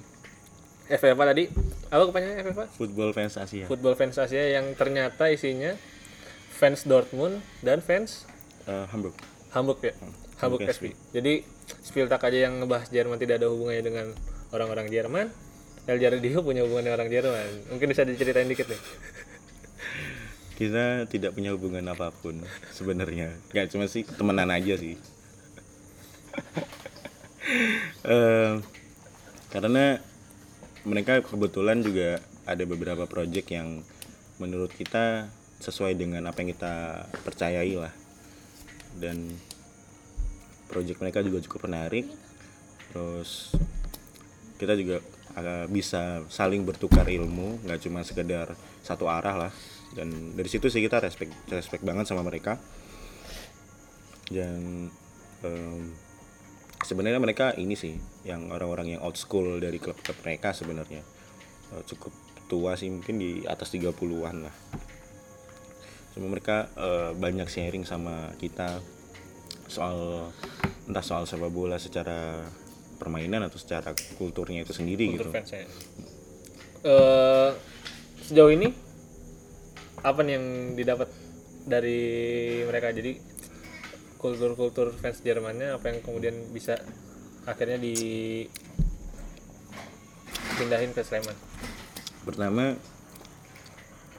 [0.88, 1.52] FFA tadi.
[1.88, 2.66] Apa kepanjangannya FFA?
[2.74, 5.76] Football Fans Asia Football Fans Asia yang ternyata isinya
[6.52, 8.24] fans Dortmund dan fans
[8.64, 9.16] Eh, Hamburg
[9.52, 9.94] Hamburg ya.
[10.38, 10.92] Hamburg Hamburg SP.
[11.12, 11.40] Jadi
[11.82, 14.06] Spieltag aja yang ngebahas Jerman tidak ada hubungannya dengan
[14.52, 15.28] orang-orang Jerman.
[15.88, 17.48] LJ Radio punya hubungan dengan orang Jerman.
[17.72, 18.82] Mungkin bisa diceritain dikit nih.
[20.58, 22.42] kita tidak punya hubungan apa pun
[22.74, 24.98] sebenarnya nggak cuma sih temenan aja sih
[28.04, 28.54] Eh,
[29.48, 30.00] karena
[30.88, 33.84] mereka kebetulan juga ada beberapa project yang
[34.40, 35.28] menurut kita
[35.60, 37.92] sesuai dengan apa yang kita percayai lah.
[38.96, 39.36] Dan
[40.72, 42.08] project mereka juga cukup menarik.
[42.96, 43.52] Terus
[44.58, 45.04] kita juga
[45.38, 49.54] agak bisa saling bertukar ilmu nggak cuma sekedar satu arah lah.
[49.92, 52.56] Dan dari situ sih kita respect respect banget sama mereka.
[54.32, 54.88] Dan
[55.44, 56.07] em,
[56.84, 61.02] sebenarnya mereka ini sih yang orang-orang yang old school dari klub-klub mereka sebenarnya
[61.68, 62.16] Eh, cukup
[62.48, 64.56] tua sih mungkin di atas 30-an lah
[66.16, 68.80] cuma mereka eh, banyak sharing sama kita
[69.68, 70.32] soal
[70.88, 72.40] entah soal sepak bola secara
[72.96, 75.68] permainan atau secara kulturnya itu sendiri gitu Kultur saya.
[76.88, 77.50] Eh,
[78.24, 78.72] sejauh ini
[80.08, 80.46] apa nih yang
[80.80, 81.12] didapat
[81.68, 82.00] dari
[82.64, 82.96] mereka?
[82.96, 83.20] Jadi
[84.18, 86.78] kultur-kultur fans Jermannya apa yang kemudian bisa
[87.46, 88.52] akhirnya dipindahin
[90.92, 91.38] ke Sleman?
[92.28, 92.76] pertama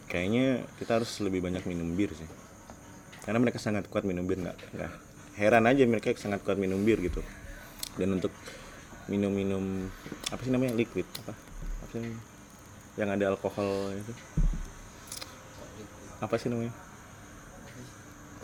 [0.08, 2.24] kayaknya kita harus lebih banyak minum bir sih.
[3.28, 4.92] Karena mereka sangat kuat minum bir nggak nggak
[5.36, 7.20] heran aja mereka sangat kuat minum bir gitu.
[8.00, 8.32] Dan untuk
[9.12, 9.92] minum-minum
[10.32, 11.36] apa sih namanya liquid apa?
[11.84, 12.16] Apa sih
[12.96, 14.12] yang ada alkohol itu.
[16.24, 16.72] Apa sih namanya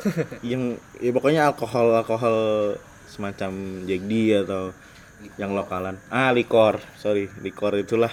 [0.50, 2.36] yang ya pokoknya alkohol alkohol
[3.06, 4.74] semacam D atau
[5.40, 5.96] yang lokalan.
[6.10, 8.10] Ah likor sorry likor itulah.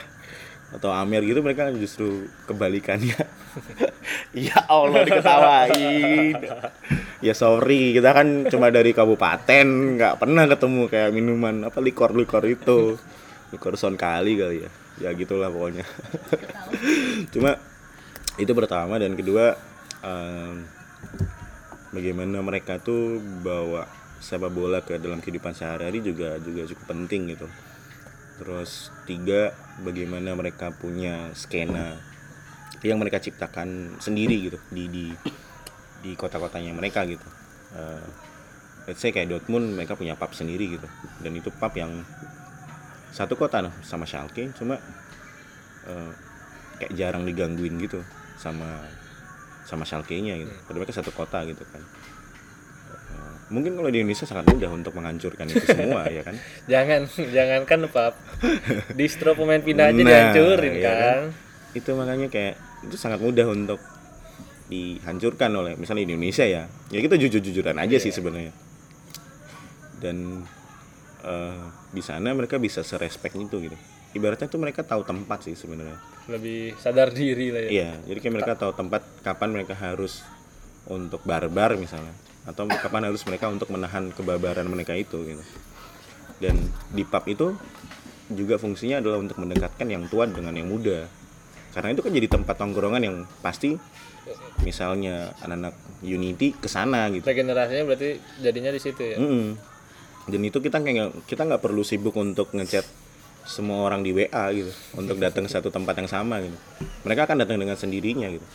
[0.71, 3.17] Atau Amer gitu mereka justru kebalikannya.
[4.31, 6.39] Ya Allah diketawain.
[7.19, 9.67] Ya sorry kita kan cuma dari kabupaten
[9.99, 12.95] nggak pernah ketemu kayak minuman apa likor likor itu.
[13.51, 14.71] Likor son kali kali ya.
[15.03, 15.83] Ya gitulah pokoknya.
[17.33, 17.57] Cuma
[18.39, 19.59] itu pertama dan kedua
[20.05, 20.63] em,
[21.91, 23.87] bagaimana mereka tuh bawa
[24.21, 27.47] sepak bola ke dalam kehidupan sehari-hari juga juga cukup penting gitu.
[28.41, 31.99] Terus tiga bagaimana mereka punya skena
[32.81, 35.05] yang mereka ciptakan sendiri gitu di di
[36.01, 37.27] di kota-kotanya mereka gitu.
[37.77, 38.07] Eh,
[38.89, 40.87] let's say kayak Dortmund mereka punya pub sendiri gitu.
[41.21, 42.01] Dan itu pub yang
[43.11, 44.79] satu kota nah, sama Schalke cuma
[45.85, 46.11] eh,
[46.81, 48.01] kayak jarang digangguin gitu
[48.39, 48.81] sama
[49.63, 50.51] sama Schalke-nya gitu.
[50.63, 51.81] Padahal mereka satu kota gitu kan.
[53.11, 56.35] Eh, mungkin kalau di Indonesia sangat mudah untuk menghancurkan itu semua ya kan?
[56.65, 58.13] Jangan, jangankan pap.
[58.93, 61.21] Distro pemain pindah aja Nah, dihancurin iya kan.
[61.71, 63.79] itu makanya kayak itu sangat mudah untuk
[64.67, 66.63] dihancurkan oleh misalnya di Indonesia ya.
[66.89, 68.03] Ya kita jujur-jujuran aja Iya.
[68.03, 68.51] sih sebenarnya.
[69.97, 70.43] Dan
[71.21, 73.77] eh, di sana mereka bisa serespek itu gitu
[74.13, 75.97] ibaratnya tuh mereka tahu tempat sih sebenarnya.
[76.27, 77.69] Lebih sadar diri lah ya.
[77.69, 80.23] Iya jadi kayak mereka tahu tempat kapan mereka harus
[80.89, 85.43] untuk barbar misalnya atau kapan harus mereka untuk menahan kebarbaran mereka itu gitu.
[86.41, 86.57] Dan
[86.89, 87.53] di pub itu
[88.31, 91.05] juga fungsinya adalah untuk mendekatkan yang tua dengan yang muda.
[91.71, 93.77] Karena itu kan jadi tempat tongkrongan yang pasti
[94.65, 97.25] misalnya anak-anak Unity ke sana gitu.
[97.25, 99.17] Regenerasinya berarti jadinya di situ ya?
[99.21, 99.53] Mm-mm.
[100.29, 102.85] Dan itu kita kayak kita nggak perlu sibuk untuk ngechat
[103.45, 106.57] semua orang di WA gitu untuk datang ke satu tempat yang sama gitu.
[107.05, 108.47] Mereka akan datang dengan sendirinya gitu.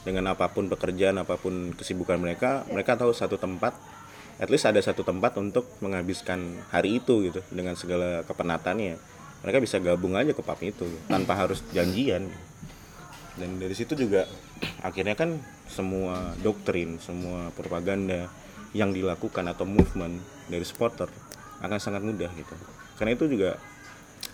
[0.00, 3.76] Dengan apa pun pekerjaan, apa pun kesibukan mereka, mereka tahu satu tempat
[4.40, 8.96] at least ada satu tempat untuk menghabiskan hari itu gitu dengan segala kepenatannya.
[9.44, 12.28] Mereka bisa gabung aja ke pub itu gitu, tanpa harus janjian.
[13.36, 14.24] Dan dari situ juga
[14.80, 18.28] akhirnya kan semua doktrin, semua propaganda
[18.72, 21.08] yang dilakukan atau movement dari supporter
[21.60, 22.54] akan sangat mudah gitu.
[22.96, 23.60] Karena itu juga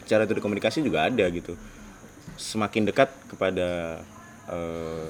[0.07, 1.59] cara berkomunikasi juga ada gitu.
[2.39, 4.01] Semakin dekat kepada
[4.49, 5.07] eh,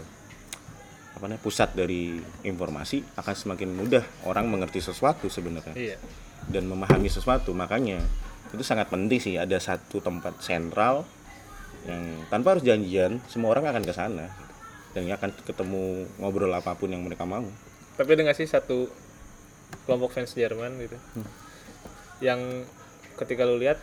[1.16, 5.76] apa namanya pusat dari informasi akan semakin mudah orang mengerti sesuatu sebenarnya.
[5.76, 5.96] Iya.
[6.48, 7.52] Dan memahami sesuatu.
[7.56, 8.00] Makanya
[8.52, 11.04] itu sangat penting sih ada satu tempat sentral
[11.86, 14.28] yang tanpa harus janjian semua orang akan ke sana.
[14.96, 17.44] Dan akan ketemu ngobrol apa pun yang mereka mau.
[18.00, 18.88] Tapi ada nggak sih satu
[19.84, 20.96] kelompok fans Jerman gitu?
[22.20, 22.68] Yang
[23.16, 23.80] ketika lu lihat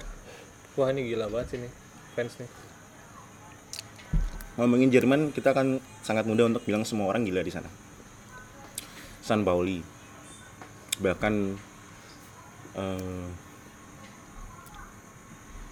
[0.74, 1.72] wah ini gila banget sih nih
[2.14, 2.50] fans nih.
[4.54, 7.70] Ngomongin Jerman kita akan sangat mudah untuk bilang semua orang gila di sana.
[9.26, 9.82] San Pauli.
[11.02, 11.34] Bahkan
[12.78, 13.26] eh,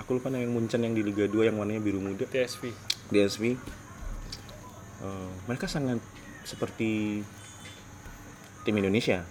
[0.02, 2.26] aku lupa yang Munchen yang di Liga 2 yang warnanya biru muda.
[2.26, 2.74] TSV
[3.14, 3.44] DSV
[5.06, 6.02] eh, mereka sangat
[6.46, 7.22] seperti
[8.66, 9.22] tim Indonesia.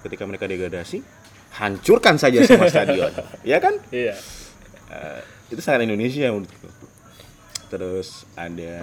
[0.00, 1.00] Ketika mereka degradasi
[1.60, 3.12] hancurkan saja semua stadion.
[3.44, 3.80] Ya kan?
[3.92, 4.16] Iya
[4.94, 6.68] Eh, itu sangat Indonesia menurutku.
[7.66, 8.74] Terus ada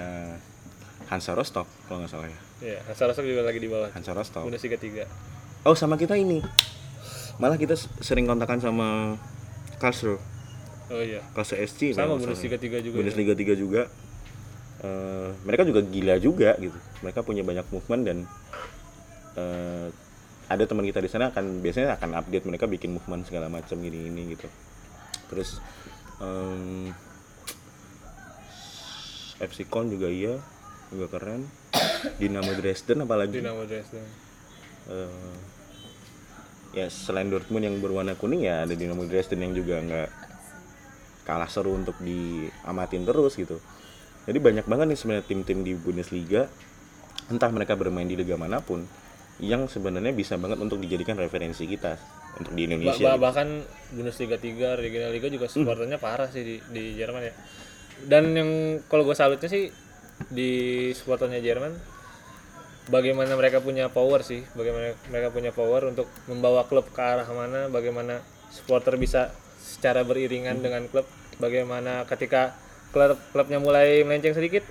[1.08, 2.40] Hansa Rostock kalau nggak salah ya.
[2.62, 3.90] Iya Hansa Rostock juga lagi di bawah.
[3.96, 4.44] Hansa Rostock.
[4.44, 5.08] Bundesliga 3
[5.66, 6.42] oh sama kita ini.
[7.40, 8.88] Malah kita sering kontakan sama
[9.82, 10.22] Karlsruhe.
[10.92, 11.24] Oh iya.
[11.34, 12.20] Karlsruhe SC sama.
[12.20, 13.00] Bundesliga 3 juga ya.
[13.02, 13.82] Bundesliga 3 juga.
[14.82, 16.78] Eh, mereka juga gila juga gitu.
[17.06, 18.18] Mereka punya banyak movement dan
[19.38, 19.88] eh,
[20.52, 24.12] ada teman kita di sana akan biasanya akan update mereka bikin movement segala macam gini
[24.12, 24.52] ini gitu.
[25.32, 25.64] Terus
[26.22, 26.94] em,
[29.42, 30.38] FC Köln juga iya
[30.94, 31.50] juga keren.
[32.22, 33.42] Dinamo Dresden apalagi?
[33.42, 34.06] Dinamo Dresden.
[34.92, 35.34] Eh,
[36.78, 40.10] ya selain Dortmund yang berwarna kuning ya ada Dinamo Dresden yang juga nggak
[41.26, 43.58] kalah seru untuk diamatin terus gitu.
[44.30, 46.46] Jadi banyak banget nih sebenarnya tim-tim di Bundesliga
[47.32, 48.86] entah mereka bermain di liga mana pun
[49.42, 51.98] yang sebenarnya bisa banget untuk dijadikan referensi kita
[52.40, 53.24] untuk di Indonesia ba- gitu.
[53.24, 53.48] bahkan
[53.92, 57.34] Bundesliga 3 Regional Liga juga supporternya parah sih di, di Jerman ya.
[58.08, 58.50] Dan yang
[58.88, 59.70] kalau gue salutnya sih
[60.32, 60.52] di
[60.96, 61.74] supporternya Jerman
[62.90, 67.70] bagaimana mereka punya power sih bagaimana mereka punya power untuk membawa klub ke arah mana
[67.70, 69.30] bagaimana supporter bisa
[69.62, 71.06] secara beriringan dengan klub
[71.38, 72.58] bagaimana ketika
[72.90, 74.66] klub klubnya mulai melenceng sedikit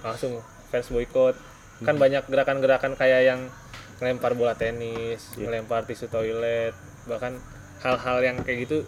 [0.00, 1.36] langsung fans boykot.
[1.80, 3.40] Kan banyak gerakan-gerakan kayak yang
[4.00, 6.72] ngelempar bola tenis, ngelempar tisu toilet,
[7.04, 7.36] bahkan
[7.84, 8.84] hal-hal yang kayak gitu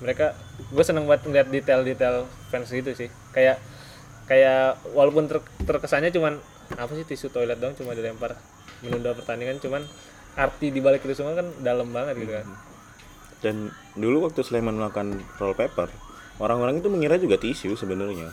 [0.00, 0.32] mereka
[0.72, 3.12] gue seneng banget ngeliat detail-detail fans gitu sih.
[3.36, 3.60] Kayak
[4.24, 6.40] kayak walaupun ter- terkesannya cuman
[6.74, 8.38] apa sih tisu toilet dong cuma dilempar
[8.80, 9.84] menunda pertandingan cuman
[10.38, 12.46] arti di balik itu semua kan dalam banget gitu kan.
[13.44, 13.56] Dan
[13.96, 15.92] dulu waktu Sleman melakukan roll paper
[16.40, 18.32] orang-orang itu mengira juga tisu sebenarnya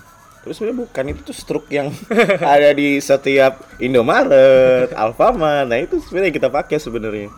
[0.54, 1.92] sebenarnya bukan itu tuh struk yang
[2.56, 5.68] ada di setiap Indomaret, Alfamart.
[5.68, 7.30] Nah itu sebenarnya kita pakai sebenarnya.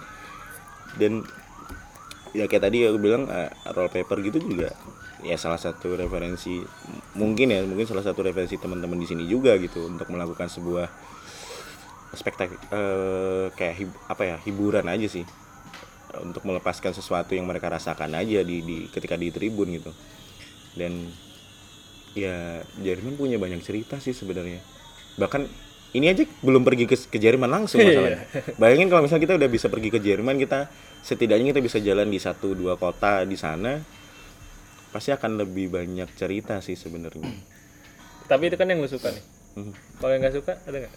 [0.97, 1.23] Dan
[2.35, 4.69] ya kayak tadi aku bilang eh, roll paper gitu juga
[5.25, 6.61] ya salah satu referensi
[7.17, 10.87] mungkin ya mungkin salah satu referensi teman-teman di sini juga gitu untuk melakukan sebuah
[12.13, 15.25] spektak eh, kayak hib- apa ya hiburan aja sih.
[16.09, 19.93] Untuk melepaskan sesuatu yang mereka rasakan aja di, di ketika di tribun gitu.
[20.73, 21.05] Dan
[22.13, 22.35] ya
[22.77, 24.61] Jerman punya banyak cerita sih sebenarnya.
[25.15, 25.41] Bahkan
[25.91, 28.25] ini aja belum pergi ke, ke Jerman langsung masalahnya.
[28.55, 30.69] Bayangin kalau misalnya kita udah bisa pergi ke Jerman kita
[30.99, 33.79] setidaknya kita bisa jalan di satu dua kota di sana
[34.89, 37.29] pasti akan lebih banyak cerita sih sebenarnya.
[38.25, 39.25] Tapi itu kan yang lu suka nih.
[39.49, 39.73] Mhm.
[39.97, 40.93] kalau yang nggak suka ada nggak?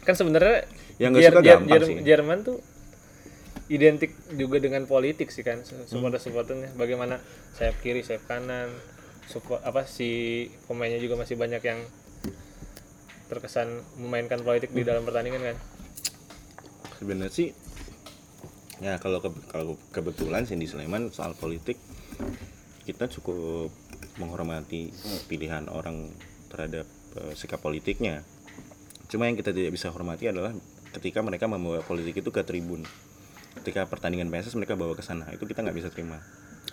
[0.00, 0.56] Kan sebenarnya
[0.96, 1.96] Yang nggak suka Jer- gampang Jer- sih.
[2.02, 2.58] Jerman tuh
[3.68, 7.22] identik juga dengan politik sih kan supporter supporternya bagaimana
[7.54, 8.66] sayap kiri sayap kanan
[9.30, 10.10] support apa si
[10.66, 11.80] pemainnya juga masih banyak yang
[13.30, 15.56] terkesan memainkan politik di dalam pertandingan kan
[16.98, 17.48] sebenarnya sih
[18.80, 21.76] Ya kalau ke- kalau kebetulan di Sleman soal politik
[22.88, 23.68] kita cukup
[24.16, 24.88] menghormati
[25.28, 26.08] pilihan orang
[26.48, 26.88] terhadap
[27.20, 28.24] eh, sikap politiknya.
[29.12, 30.56] Cuma yang kita tidak bisa hormati adalah
[30.96, 32.88] ketika mereka membawa politik itu ke tribun.
[33.60, 36.16] Ketika pertandingan PSS mereka bawa ke sana, itu kita nggak bisa terima.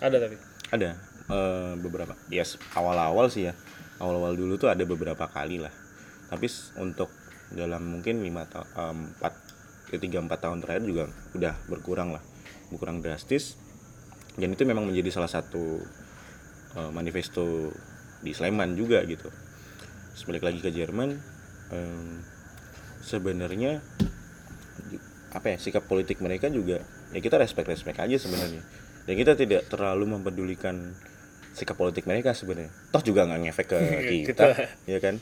[0.00, 0.36] Ada tapi.
[0.72, 2.16] Ada eh, beberapa.
[2.32, 3.54] Yes, awal-awal sih ya.
[4.00, 5.72] Awal-awal dulu tuh ada beberapa kali lah.
[6.28, 6.46] Tapi
[6.80, 7.08] untuk
[7.48, 9.34] dalam mungkin lima tahun empat
[9.88, 12.22] tiga empat tahun terakhir juga udah berkurang lah,
[12.68, 13.56] berkurang drastis.
[14.38, 15.80] Dan itu memang menjadi salah satu
[16.76, 17.72] eh, manifesto
[18.20, 19.28] di Sleman juga gitu.
[20.12, 21.14] Terus balik lagi ke Jerman,
[21.70, 22.20] em,
[23.02, 23.80] sebenarnya
[25.28, 26.80] apa ya sikap politik mereka juga
[27.12, 28.64] ya kita respect respect aja sebenarnya
[29.04, 30.96] dan kita tidak terlalu mempedulikan
[31.58, 32.70] sikap politik mereka sebenarnya.
[32.88, 33.78] Toh juga nggak ngefek ke
[34.30, 34.44] kita
[34.86, 35.18] ya kan?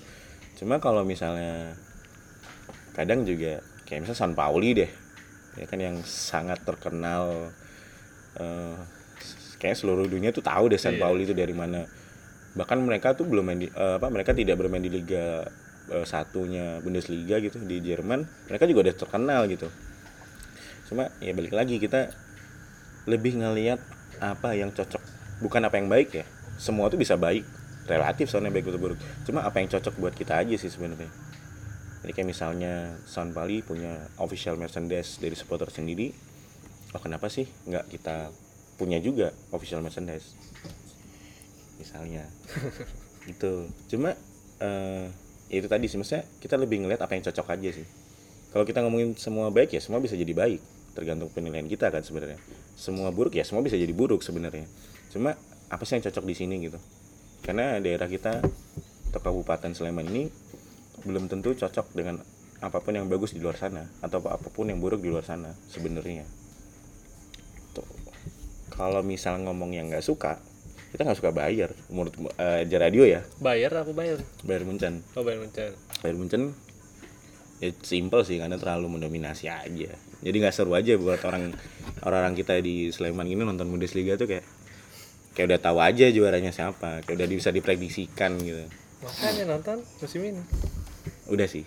[0.56, 1.72] Cuma kalau misalnya
[2.92, 4.90] kadang juga kayak misalnya San Pauli deh
[5.56, 7.48] ya kan yang sangat terkenal
[8.36, 8.76] eh
[9.56, 11.02] kayak seluruh dunia tuh tahu deh San Iya.
[11.02, 11.88] Pauli itu dari mana.
[12.56, 15.44] Bahkan mereka tuh belum main di, eh, apa mereka tidak bermain di liga
[15.88, 19.68] eh, satunya Bundesliga gitu di Jerman mereka juga udah terkenal gitu.
[20.88, 22.12] Cuma ya balik lagi kita
[23.06, 23.78] lebih ngelihat
[24.18, 25.00] apa yang cocok
[25.40, 26.24] bukan apa yang baik ya.
[26.56, 27.44] Semua tuh bisa baik.
[27.86, 28.98] Relatif soalnya baik atau buruk.
[29.22, 31.06] Cuma apa yang cocok buat kita aja sih sebenarnya.
[32.02, 36.14] Jadi kayak misalnya Sound Bali punya official merchandise dari supporter sendiri
[36.94, 38.30] oh kenapa sih nggak kita
[38.78, 40.34] punya juga official merchandise?
[41.78, 42.26] Misalnya.
[43.26, 43.66] Gitu.
[43.90, 44.14] Cuma
[44.62, 45.06] eh
[45.50, 45.98] ya itu tadi sih.
[45.98, 47.86] Maksudnya kita lebih ngeliat apa yang cocok aja sih.
[48.54, 50.62] Kalau kita ngomongin semua baik ya semua bisa jadi baik.
[50.94, 52.38] Tergantung penilaian kita kan sebenarnya.
[52.78, 54.66] Semua buruk ya semua bisa jadi buruk sebenarnya
[55.08, 55.34] cuma
[55.66, 56.78] apa sih yang cocok di sini gitu
[57.42, 58.42] karena daerah kita
[59.08, 60.28] atau kabupaten Sleman ini
[61.02, 62.18] belum tentu cocok dengan
[62.58, 65.22] apa pun yang bagus di luar sana atau apa- apa pun yang buruk di luar
[65.22, 66.24] sana sebenarnya
[67.72, 67.84] Tuh.
[68.68, 70.40] kalau misal ngomong yang nggak suka
[70.90, 74.18] kita nggak suka bayar menurut eh, aja radio ya Bayar apa bayar?
[74.42, 75.76] bayar Muncan Oh bayar mencen.
[76.00, 76.42] Bayern Munchen
[77.56, 79.90] ya simple sih karena terlalu mendominasi aja
[80.20, 81.52] jadi nggak seru aja buat orang
[82.00, 84.44] orang-orang kita di Sleman ini nonton Bundesliga tuh kayak
[85.36, 88.64] kayak udah tahu aja juaranya siapa kayak udah bisa diprediksikan gitu
[88.98, 90.40] Makanya nonton musim ini.
[91.26, 91.62] udah sih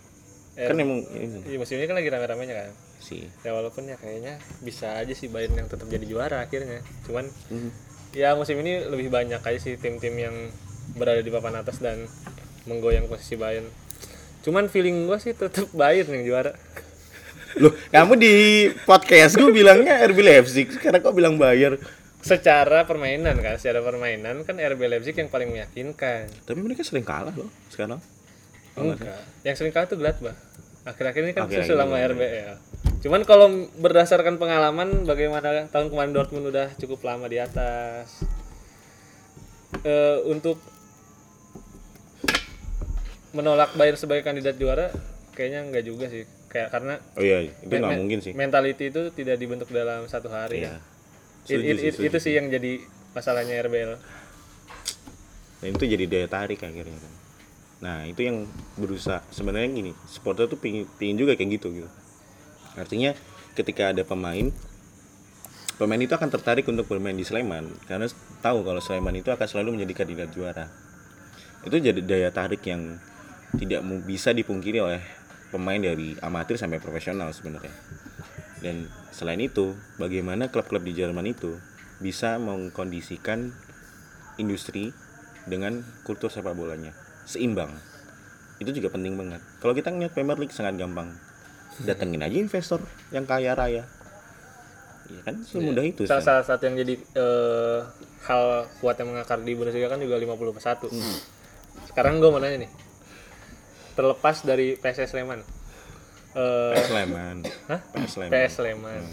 [0.58, 2.70] Eh, kan emang ini Iya musim ini kan lagi rame-ramenya kan.
[3.00, 6.84] sih Ya walaupun ya kayaknya bisa aja sih Bayern yang tetap jadi juara akhirnya.
[7.02, 7.72] Cuman Hmm.
[8.12, 10.36] ya musim ini lebih banyak aja sih tim-tim yang
[10.92, 12.04] berada di papan atas dan
[12.66, 13.70] menggoyang posisi Bayern.
[14.42, 16.52] Cuman feeling gua sih tetap Bayern yang juara.
[17.56, 18.34] loh kamu di
[18.84, 21.82] podcast gue bilangnya RB Leipzig sekarang kok bilang Bayern
[22.20, 26.28] Secara permainan kan, secara permainan kan RB Leipzig yang paling meyakinkan.
[26.44, 28.04] tapi mereka sering kalah loh sekarang
[28.80, 29.20] Enggak.
[29.44, 30.38] Yang sering kalah tuh Gladbach.
[30.88, 32.56] Akhir-akhir ini kan Akhir-akhir susul sama ini RBL.
[33.04, 33.48] Cuman kalau
[33.80, 38.24] berdasarkan pengalaman bagaimana tahun kemarin Dortmund udah cukup lama di atas.
[39.84, 40.60] Eh, untuk
[43.36, 44.90] menolak Bayern sebagai kandidat juara
[45.36, 46.24] kayaknya enggak juga sih.
[46.50, 50.66] Kayak karena oh iya itu nggak mungkin sih mentality itu tidak dibentuk dalam satu hari.
[50.66, 50.82] iya
[51.48, 53.94] Setuju it- it- setuju itu sih yang jadi masalahnya RBL.
[55.60, 57.14] Dan itu jadi daya tarik akhirnya kan.
[57.80, 61.90] Nah itu yang berusaha sebenarnya gini, supporter tuh pingin, pingin juga kayak gitu gitu.
[62.76, 63.16] Artinya
[63.56, 64.52] ketika ada pemain,
[65.76, 68.08] pemain itu akan tertarik untuk bermain di Sleman karena
[68.40, 70.68] tahu kalau Sleman itu akan selalu menjadi kandidat juara.
[71.64, 73.00] Itu jadi daya tarik yang
[73.60, 75.02] tidak bisa dipungkiri oleh
[75.50, 77.74] pemain dari amatir sampai profesional sebenarnya.
[78.64, 78.88] Dan
[79.20, 81.60] selain itu, bagaimana klub-klub di Jerman itu
[82.00, 83.52] bisa mengkondisikan
[84.40, 84.96] industri
[85.44, 86.96] dengan kultur sepak bolanya
[87.28, 87.70] seimbang.
[88.58, 89.44] Itu juga penting banget.
[89.60, 91.12] Kalau kita ngeliat Premier League sangat gampang.
[91.84, 92.82] Datengin aja investor
[93.14, 93.84] yang kaya raya.
[95.10, 96.04] Iya kan semudah itu.
[96.10, 97.80] Salah, salah satu yang jadi eh,
[98.28, 100.92] hal kuat yang mengakar di Bundesliga kan juga 50 ke 1.
[100.92, 101.18] Hmm.
[101.88, 102.72] Sekarang gue mau nanya nih.
[103.96, 105.59] Terlepas dari PSS Sleman.
[106.38, 107.38] Eh, PS Sleman.
[107.72, 107.80] Hah?
[107.96, 108.32] PS Sleman.
[108.34, 109.04] PS Sleman.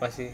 [0.00, 0.30] Masih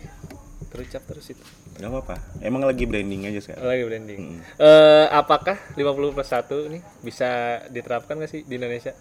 [0.71, 1.45] terucap terus itu.
[1.81, 2.17] Gak apa-apa.
[2.45, 3.67] Emang lagi branding aja sekarang.
[3.67, 4.21] Lagi branding.
[4.39, 4.41] Mm.
[4.61, 8.95] Eh, apakah 50 plus 1 nih bisa diterapkan gak sih di Indonesia?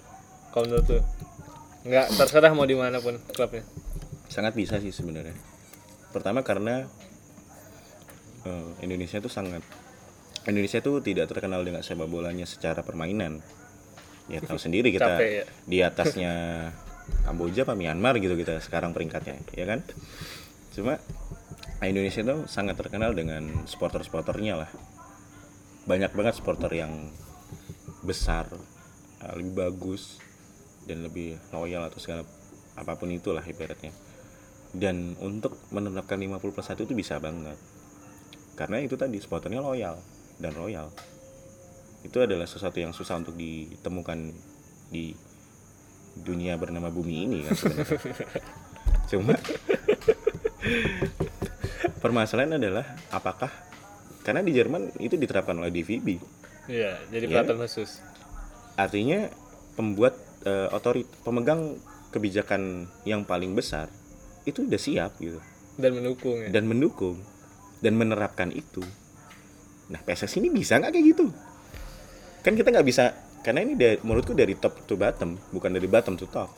[0.50, 1.02] Kalau menurut lu?
[1.86, 3.62] Nggak, terserah mau di mana pun klubnya.
[4.28, 5.38] Sangat bisa sih sebenarnya.
[6.10, 6.90] Pertama karena
[8.50, 9.62] eh, Indonesia itu sangat
[10.50, 13.46] Indonesia itu tidak terkenal dengan sepak bolanya secara permainan.
[14.30, 15.46] Ya tahu sendiri kita Capek ya.
[15.66, 16.34] di atasnya
[17.26, 19.82] Kamboja apa Myanmar gitu kita sekarang peringkatnya, ya kan?
[20.72, 21.02] Cuma
[21.82, 24.70] Indonesia itu sangat terkenal dengan supporter-supporternya lah.
[25.90, 27.10] Banyak banget supporter yang
[28.06, 28.46] besar,
[29.26, 30.22] eh, lebih bagus
[30.86, 32.22] dan lebih loyal atau segala
[32.78, 33.92] apa pun itulah ibaratnya.
[34.70, 37.58] dan untuk menerapkan 50 plus 1 itu bisa banget
[38.54, 39.98] karena itu tadi supporternya loyal
[40.38, 40.94] dan royal
[42.02, 44.32] itu adalah sesuatu yang susah untuk ditemukan
[44.88, 45.12] di
[46.16, 48.00] dunia bernama bumi ini kan sebenarnya.
[49.06, 49.34] cuma
[52.00, 53.52] permasalahan adalah apakah
[54.22, 56.08] karena di Jerman itu diterapkan oleh DVB
[56.70, 57.34] Iya, jadi Iya.
[57.34, 57.98] peraturan khusus.
[58.76, 59.28] artinya
[59.74, 61.76] pembuat eh, otorit pemegang
[62.10, 63.92] kebijakan yang paling besar
[64.46, 65.42] itu udah siap gitu
[65.76, 66.48] Dan mendukung ya.
[66.50, 67.18] dan mendukung
[67.80, 68.80] dan menerapkan itu
[69.88, 71.26] nah PSSI ini bisa nggak kayak gitu
[72.40, 76.16] kan kita nggak bisa karena ini dari, menurutku dari top to bottom bukan dari bottom
[76.16, 76.52] to top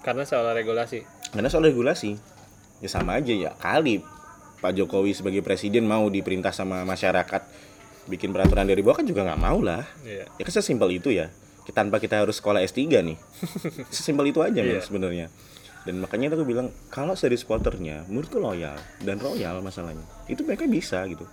[0.00, 1.04] Karena soal regulasi.
[1.30, 2.16] karena soal regulasi
[2.80, 4.00] ya sama aja ya kali
[4.58, 7.42] Pak Jokowi sebagai presiden mau diperintah sama masyarakat
[8.06, 10.24] bikin peraturan dari bawah kan juga nggak mau lah Iya.
[10.30, 11.28] ya kan sesimpel itu ya
[11.62, 13.16] kita tanpa kita harus sekolah S3 nih
[13.94, 14.80] sesimpel itu aja men, Iya.
[14.80, 15.26] sebenarnya
[15.80, 21.04] dan makanya aku bilang kalau dari supporternya menurutku loyal dan royal masalahnya itu mereka bisa
[21.06, 21.24] gitu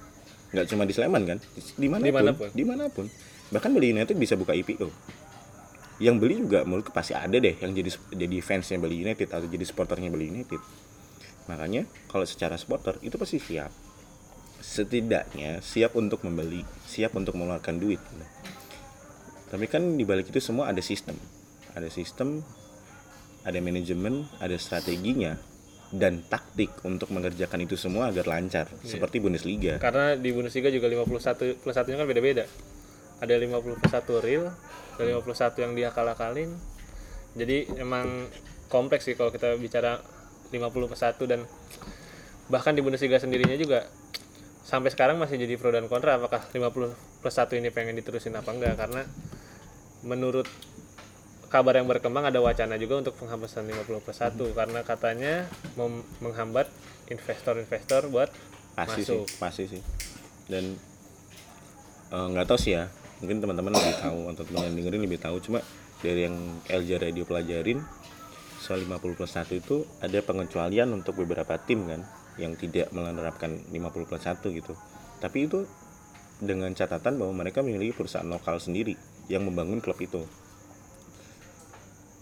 [0.49, 1.38] nggak cuma di Sleman kan
[1.76, 2.47] di mana pun Di mana pun.
[2.51, 3.05] di mana pun
[3.52, 4.91] bahkan Bali United bisa buka IPO
[5.98, 9.66] yang beli juga menurutku pasti ada deh yang jadi jadi fansnya Bali United atau jadi
[9.66, 10.62] supporternya Bali United.
[11.50, 13.74] Makanya kalau secara supporter itu pasti siap.
[14.62, 18.02] Setidaknya siap untuk membeli siap untuk mengeluarkan duit.
[19.50, 21.18] Tapi kan di balik itu semua ada sistem.
[21.74, 22.45] Ada sistem
[23.41, 25.39] ada manajemen ada strateginya
[25.88, 28.70] dan taktik untuk mengerjakan itu semua agar lancar.
[28.86, 29.82] Seperti Bundesliga.
[29.82, 32.45] Karena di Bundesliga juga 51 plus satunya kan beda-beda.
[33.18, 34.53] Ada 50 plus 1 real,
[34.97, 36.53] ada 51 yang diakal-akalin.
[37.38, 38.30] Jadi emang
[38.68, 39.99] kompleks sih kalau kita bicara
[40.51, 41.41] 50 plus 1 dan
[42.47, 43.88] bahkan di Bundesliga sendirinya juga
[44.68, 46.91] sampai sekarang masih jadi pro dan kontra apakah 50
[47.24, 49.03] plus 1 ini pengen diterusin apa enggak karena
[50.03, 50.47] menurut
[51.47, 55.47] kabar yang berkembang ada wacana juga untuk penghapusan 50 plus 1 karena katanya
[56.20, 56.68] menghambat
[57.07, 58.28] investor-investor buat
[58.76, 59.24] pasti masuk.
[59.24, 59.82] sih pasti sih
[60.51, 60.76] dan
[62.11, 65.38] eh, nggak tahu sih ya mungkin teman-teman lebih tahu atau teman yang dengerin lebih tahu.
[65.41, 65.59] Cuma
[66.01, 66.38] dari yang
[66.70, 67.82] LJ Radio pelajarin
[68.61, 72.01] soal 50 plus 1 itu ada pengecualian untuk beberapa tim kan
[72.38, 74.74] yang tidak menerapkan 50 plus 1 gitu.
[75.18, 75.65] Tapi itu
[76.38, 78.93] dengan catatan bahwa mereka memiliki perusahaan lokal sendiri
[79.30, 80.22] yang membangun klub itu.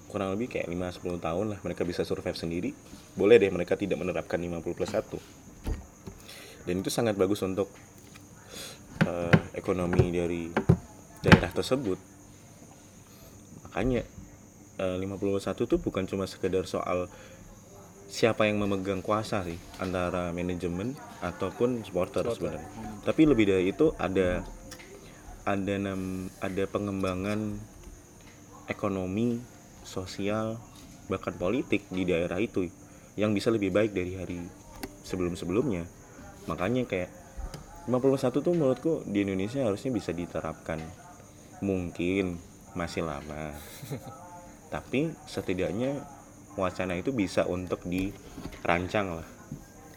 [0.08, 2.72] Kurang lebih kayak 5-10 tahun lah mereka bisa survive sendiri.
[3.20, 5.46] Boleh deh mereka tidak menerapkan 50 plus 1
[6.66, 7.70] dan itu sangat bagus untuk
[9.06, 10.50] eh, ekonomi dari
[11.26, 11.98] daerah tersebut.
[13.66, 14.06] Makanya
[14.78, 17.10] eh, 51 tuh bukan cuma sekedar soal
[18.06, 20.94] siapa yang memegang kuasa sih antara manajemen
[21.26, 22.62] ataupun supporter Supporter.
[22.62, 22.70] sebenarnya.
[23.02, 24.46] Tapi lebih dari itu ada
[25.46, 27.58] ada nam, ada pengembangan
[28.70, 29.42] ekonomi
[29.86, 30.58] sosial
[31.06, 32.66] bahkan politik di daerah itu
[33.14, 34.42] yang bisa lebih baik dari hari
[35.06, 35.86] sebelum-sebelumnya.
[36.50, 37.10] Makanya kayak
[37.86, 40.82] 51 tuh menurutku di Indonesia harusnya bisa diterapkan
[41.66, 42.38] mungkin
[42.78, 43.50] masih lama.
[44.74, 46.06] Tapi setidaknya
[46.54, 49.28] wacana itu bisa untuk dirancang lah.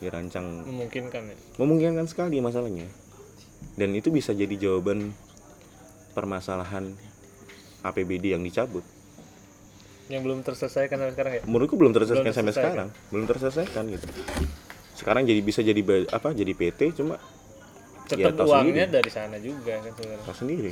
[0.00, 0.64] Dirancang.
[0.64, 1.36] Memungkinkan ya?
[1.60, 2.88] Memungkinkan sekali masalahnya.
[3.76, 5.12] Dan itu bisa jadi jawaban
[6.14, 6.94] permasalahan
[7.82, 8.82] APBD yang dicabut.
[10.08, 11.42] Yang belum terselesaikan sampai sekarang ya?
[11.44, 12.88] Menurutku belum terselesaikan Belum sampai sekarang.
[13.12, 14.06] Belum terselesaikan gitu.
[14.98, 17.22] Sekarang jadi bisa jadi apa jadi PT cuma
[18.08, 18.96] tetap tahu uangnya sendiri.
[18.96, 20.24] dari sana juga kan sebenarnya.
[20.24, 20.70] Tahu sendiri.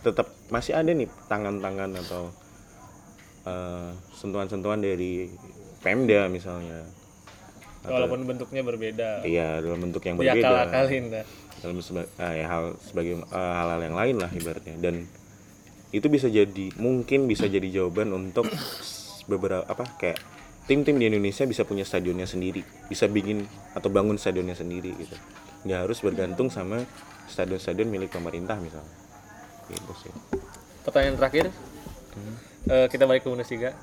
[0.00, 2.22] Tetap masih ada nih tangan-tangan atau
[3.44, 5.30] eh, sentuhan-sentuhan dari
[5.82, 6.86] Pemda misalnya.
[7.82, 9.22] Atau- walaupun bentuknya berbeda.
[9.22, 10.48] Iya dalam bentuk yang ya berbeda.
[10.66, 11.24] akalin dah.
[11.62, 14.76] Dalam seba- eh, ya, hal sebagai eh, hal-hal yang lain lah ibaratnya.
[14.78, 14.94] Dan
[15.90, 18.46] itu bisa jadi mungkin bisa jadi jawaban untuk
[19.30, 20.18] beberapa apa kayak
[20.66, 22.62] tim-tim di Indonesia bisa punya stadionnya sendiri.
[22.86, 25.14] Bisa bikin atau bangun stadionnya sendiri gitu
[25.66, 26.86] nggak harus bergantung sama
[27.26, 28.96] stadion-stadion milik pemerintah misalnya.
[29.66, 30.12] Gitu sih.
[30.86, 31.50] Pertanyaan terakhir.
[32.14, 32.36] Hmm.
[32.70, 33.74] Eh, kita balik ke Bundesliga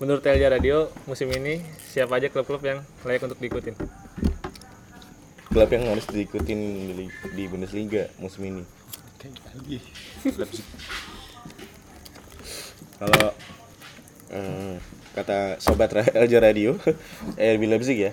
[0.00, 1.60] menurut Telja Radio musim ini
[1.92, 3.76] siapa aja klub-klub yang layak untuk diikutin?
[5.52, 6.60] Klub yang harus diikutin
[6.96, 7.04] di,
[7.36, 8.64] di Bundesliga musim ini.
[12.96, 13.24] Kalau
[14.32, 14.74] eh,
[15.12, 16.80] kata sobat LJ Radio
[17.36, 18.12] RB Leipzig ya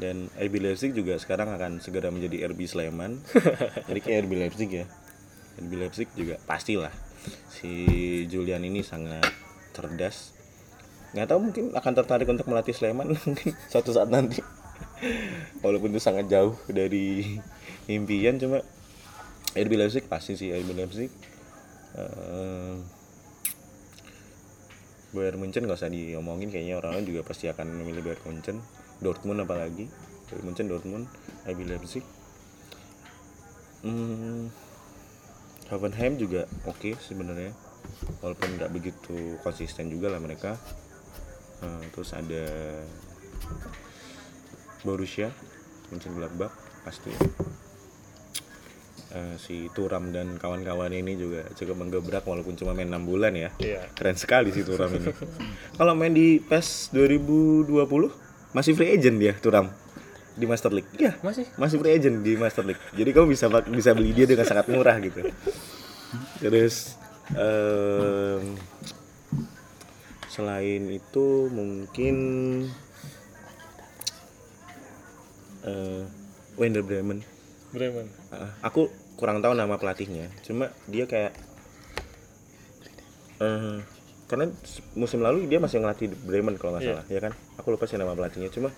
[0.00, 3.20] dan RB Leipzig juga sekarang akan segera menjadi RB Sleman.
[3.88, 4.86] Jadi kayak RB Leipzig ya.
[5.60, 6.92] RB Leipzig juga pastilah
[7.52, 7.70] si
[8.30, 9.28] Julian ini sangat
[9.76, 10.32] cerdas.
[11.12, 14.40] Nggak tahu mungkin akan tertarik untuk melatih Sleman mungkin suatu saat nanti.
[15.60, 17.36] Walaupun itu sangat jauh dari
[17.90, 18.64] impian cuma
[19.52, 21.10] RB Leipzig pasti sih RB Leipzig.
[21.92, 22.74] Eh,
[25.12, 28.58] Bayern Munchen nggak usah diomongin kayaknya orang-orang juga pasti akan memilih Bayern Munchen
[29.02, 29.90] Dortmund apalagi?
[30.30, 31.04] Bayern Munchen Dortmund
[31.44, 32.06] RB Leipzig.
[33.82, 34.48] Hmm,
[35.68, 37.50] Hoffenheim juga oke sebenarnya
[38.22, 40.56] walaupun nggak begitu konsisten juga lah mereka.
[41.62, 42.44] Eh, terus ada
[44.82, 45.30] Borussia
[45.90, 47.12] Mönchengladbach pasti.
[49.12, 53.52] Eh, si Turam dan kawan-kawan ini juga cukup menggebrak walaupun cuma main 6 bulan ya.
[53.60, 53.92] Iya.
[53.92, 55.12] keren sekali si Turam ini.
[55.78, 59.72] Kalau main di PES 2020 masih free agent dia Turam
[60.32, 60.88] di Master League.
[60.96, 61.44] Iya Masih?
[61.60, 62.80] masih free agent di Master League.
[62.96, 65.20] Jadi kamu bisa bisa beli dia dengan sangat murah gitu.
[66.40, 66.96] Terus
[67.36, 68.56] em,
[70.32, 72.16] selain itu mungkin
[75.68, 76.04] eh
[76.56, 77.24] Werder Bremen.
[77.72, 78.08] Bremen.
[78.32, 80.28] Ah, aku kurang tahu nama pelatihnya.
[80.44, 81.32] Cuma dia kayak
[83.40, 83.80] eh
[84.32, 84.48] karena
[84.96, 86.92] musim lalu dia masih ngelatih Bremen kalau nggak Iya.
[86.96, 87.32] salah ya kan?
[87.60, 88.48] Aku lupa sih nama pelatihnya.
[88.48, 88.72] Cuma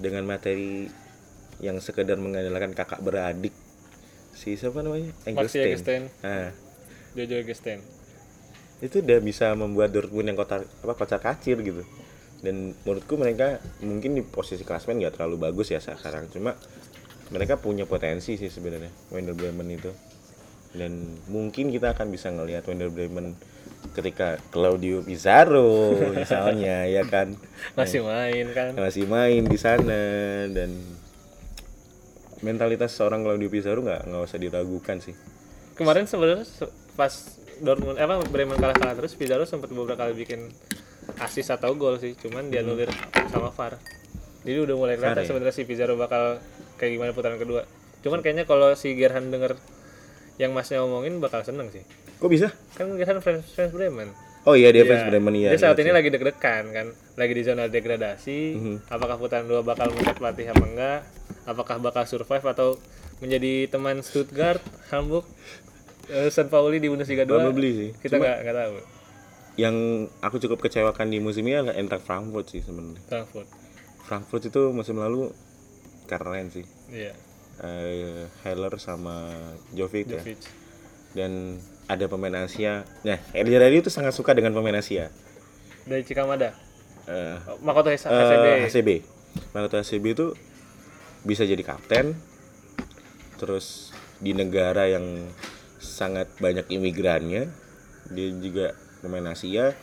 [0.00, 0.88] dengan materi
[1.60, 3.52] yang sekedar mengandalkan kakak beradik
[4.32, 5.12] si siapa namanya?
[5.28, 6.08] Maxi Eggestein.
[6.24, 6.56] Nah,
[7.12, 7.84] Jojo Eggestein.
[8.80, 11.84] itu udah bisa membuat Dortmund yang kotar apa kocar kacir gitu.
[12.40, 16.26] Dan menurutku mereka mungkin di posisi klasmen nggak terlalu bagus ya sekarang.
[16.32, 16.56] Cuma
[17.30, 19.92] mereka punya potensi sih sebenarnya Werder Bremen itu.
[20.72, 23.36] Dan mungkin kita akan bisa ngelihat Werder Bremen
[23.92, 27.34] ketika Claudio Pizarro misalnya ya kan
[27.72, 28.72] Masih main kan.
[28.74, 30.02] masih main di sana
[30.48, 30.70] dan
[32.40, 35.14] mentalitas seorang Claudio Pizarro nggak nggak usah diragukan sih
[35.72, 37.10] Kemarin sebenarnya se- pas
[37.58, 40.50] Dortmund eh, apa Bremen kalah kalah terus Pizarro sempat beberapa kali bikin
[41.18, 42.86] asis atau gol sih, cuman dianulir
[43.26, 43.74] sama VAR.
[44.42, 45.26] Jadi udah mulai kelihatan ya?
[45.26, 46.38] sebenarnya si Pizarro bakal
[46.76, 47.62] kayak gimana putaran kedua.
[48.02, 49.54] Cuman kayaknya kalau si Gerhan denger
[50.36, 51.82] yang masnya omongin bakal seneng sih.
[52.22, 54.14] Kok bisa Kan Gerhan fans, fans Bremen.
[54.42, 54.88] oh iya dia Iya.
[54.88, 55.96] fans Bremen iya Dia saat iya ini sih.
[55.96, 58.38] lagi deg-degan kan, lagi di zona degradasi.
[58.54, 58.76] Mhm.
[58.88, 61.00] Apakah putaran dua bakal mencetak pelatih apa enggak?
[61.44, 62.78] Apakah bakal survive atau
[63.18, 65.26] menjadi teman Stuttgart, Hamburg,
[66.08, 67.30] eh, San Pauli di Bundesliga 2?
[67.40, 67.90] Probably sih.
[67.96, 68.74] Kita nggak nggak tahu.
[69.52, 69.76] yang
[70.18, 73.04] aku cukup kecewakan di musim ini adalah Eintracht Frankfurt sih sebenarnya.
[73.04, 73.44] Frankfurt.
[74.02, 75.28] Frankfurt itu musim lalu
[76.04, 76.64] keren sih.
[76.88, 77.12] Iya.
[77.60, 79.28] Eh Heller sama
[79.70, 80.18] Jovic ya.
[80.18, 80.40] Jovic.
[81.12, 82.86] Dan ada pemain Asia.
[83.02, 85.10] Nah, El Jarabi itu sangat suka dengan pemain Asia.
[85.82, 86.54] Dari Cikamada.
[87.08, 88.46] Oh, Makoto Hesa- eh, HCB.
[88.70, 88.90] HCB.
[89.50, 90.26] Makoto HCB itu
[91.26, 92.14] bisa jadi kapten.
[93.36, 93.90] Terus
[94.22, 95.26] di negara yang
[95.82, 97.50] sangat banyak imigrannya,
[98.08, 99.74] dia juga pemain Asia,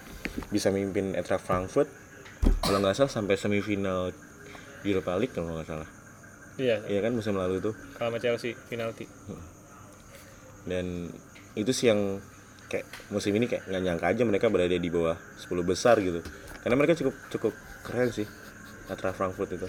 [0.47, 1.91] bisa memimpin Eintracht Frankfurt.
[2.63, 4.15] Kalau nggak salah sampai semifinal
[4.87, 5.89] Europa League kalau nggak salah.
[6.55, 6.87] Iya.
[6.87, 7.71] Iya kan musim lalu itu.
[7.99, 9.07] Kalah sama Chelsea penalti.
[10.63, 11.11] Dan
[11.55, 12.21] itu sih yang
[12.69, 16.21] kayak musim ini kayak nggak nyangka aja mereka berada di bawah 10 besar gitu.
[16.61, 18.27] Karena mereka cukup cukup keren sih
[18.89, 19.67] Eintracht Frankfurt itu.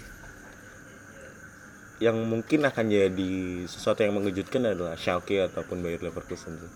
[2.00, 3.32] Yang mungkin akan jadi
[3.68, 6.72] sesuatu yang mengejutkan adalah Schalke ataupun Bayer Leverkusen sih.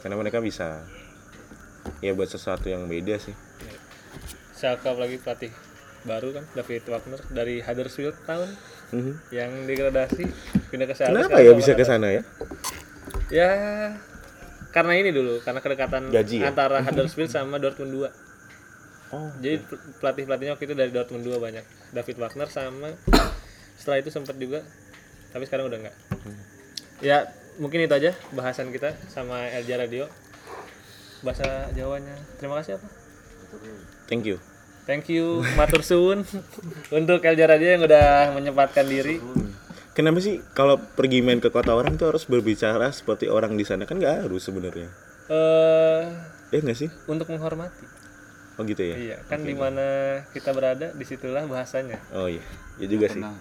[0.00, 0.80] Karena mereka bisa
[2.00, 3.36] ya buat sesuatu yang beda sih.
[4.56, 5.52] Schalke lagi pelatih
[6.04, 8.48] baru kan David Wagner dari Huddersfield tahun
[8.92, 9.12] Mhm.
[9.32, 10.24] yang degradasi
[10.72, 11.12] pindah ke Schalke.
[11.12, 12.22] Kenapa ya bisa ke sana ya?
[13.34, 13.50] Ya
[14.70, 16.54] karena ini dulu, karena kedekatan Gaji ya?
[16.54, 19.14] antara Huddersfield sama Dortmund 2.
[19.14, 19.62] Oh, Jadi
[20.02, 21.62] pelatih-pelatihnya waktu itu dari Dortmund 2 banyak.
[21.94, 22.90] David Wagner sama
[23.78, 24.62] setelah itu sempat juga
[25.34, 25.96] tapi sekarang udah enggak.
[27.02, 27.26] Ya,
[27.58, 30.06] mungkin itu aja bahasan kita sama Elja Radio.
[31.26, 32.14] Bahasa Jawanya.
[32.38, 32.86] Terima kasih apa?
[34.10, 34.38] thank you.
[34.84, 36.26] Thank you Matur Suwun
[36.98, 39.18] untuk Elja Radio yang udah menyempatkan diri.
[39.94, 43.86] Kenapa sih kalau pergi main ke kota orang tuh harus berbicara seperti orang di sana
[43.86, 44.90] kan nggak harus sebenarnya?
[45.30, 46.02] Eh
[46.50, 46.90] Ya nggak sih?
[47.06, 47.86] untuk menghormati.
[48.54, 48.94] Oh gitu ya?
[48.94, 49.82] Iya, kan di mana
[50.30, 51.98] kita berada di situlah bahasanya.
[52.10, 52.42] Oh iya,
[52.76, 53.18] ya juga sih.
[53.18, 53.34] Pernah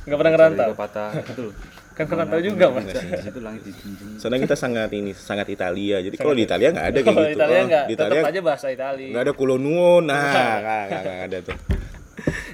[0.00, 0.70] Nggak pernah ngerantau.
[0.74, 1.54] patah itu loh.
[1.98, 2.86] Kan ngerantau juga mas.
[2.88, 4.16] Di situ langit dijunjung.
[4.16, 5.98] Soalnya kita sangat ini, sangat Italia.
[5.98, 7.34] Jadi kalau di Italia nggak ada kayak Kalau gitu.
[7.34, 9.06] Italia Oh, nggak, di tetap Italia aja bahasa Itali.
[9.10, 10.02] nggak ada kulo nuwun.
[10.06, 10.22] Nah,
[10.86, 11.56] nggak ada tuh.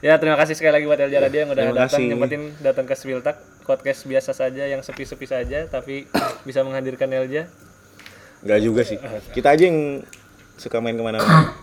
[0.04, 3.40] Ya terima kasih sekali lagi buat Elja Radio yang udah datang nyempetin datang ke Swiltak
[3.64, 6.04] podcast biasa saja yang sepi-sepi saja tapi
[6.48, 7.48] bisa menghadirkan Elja.
[8.44, 9.00] Nggak juga sih.
[9.32, 10.04] Kita aja yang
[10.60, 11.24] suka main ke mana-mana.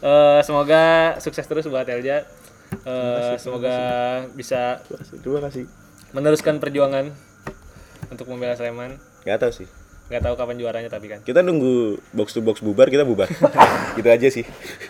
[0.00, 2.24] Eh, semoga sukses terus buat Elja.
[2.88, 3.76] Eh, semoga
[4.32, 4.80] bisa
[5.20, 5.68] Terima kasih.
[6.16, 7.12] Meneruskan perjuangan
[8.08, 8.96] untuk membela Sleman.
[9.28, 9.68] Nggak tahu sih.
[10.10, 11.22] Nggak tahu kapan juaranya tapi kan.
[11.22, 13.30] Kita nunggu box to box bubar, kita bubar.
[13.98, 14.42] gitu aja sih.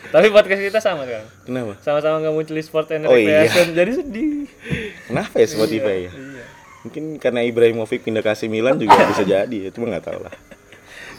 [0.08, 1.28] Tapi podcast kita sama kan.
[1.44, 1.76] Kenapa?
[1.84, 3.44] Sama-sama nggak muncul di sport and Oh, iya.
[3.52, 4.48] Jadi sedih.
[5.12, 6.12] Kenapa ya Spotify ya?
[6.16, 6.44] Iya.
[6.88, 10.32] Mungkin karena Ibrahimovic pindah ke AC Milan juga bisa jadi ya, cuma nggak tahu lah.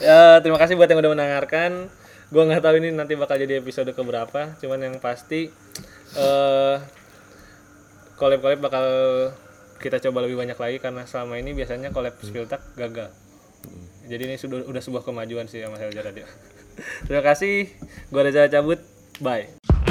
[0.01, 1.93] Ya, terima kasih buat yang udah mendengarkan.
[2.31, 5.51] gua nggak tahu ini nanti bakal jadi episode keberapa cuman yang pasti
[6.15, 6.77] eh
[8.15, 8.85] collab-collab bakal
[9.83, 13.11] kita coba lebih banyak lagi karena selama ini biasanya collab Spiltak gagal
[14.07, 16.25] jadi ini sudah udah sebuah kemajuan sih sama Helja Radio
[17.05, 17.69] terima kasih.
[18.09, 18.79] Gua Reza cabut.
[19.21, 19.90] Bye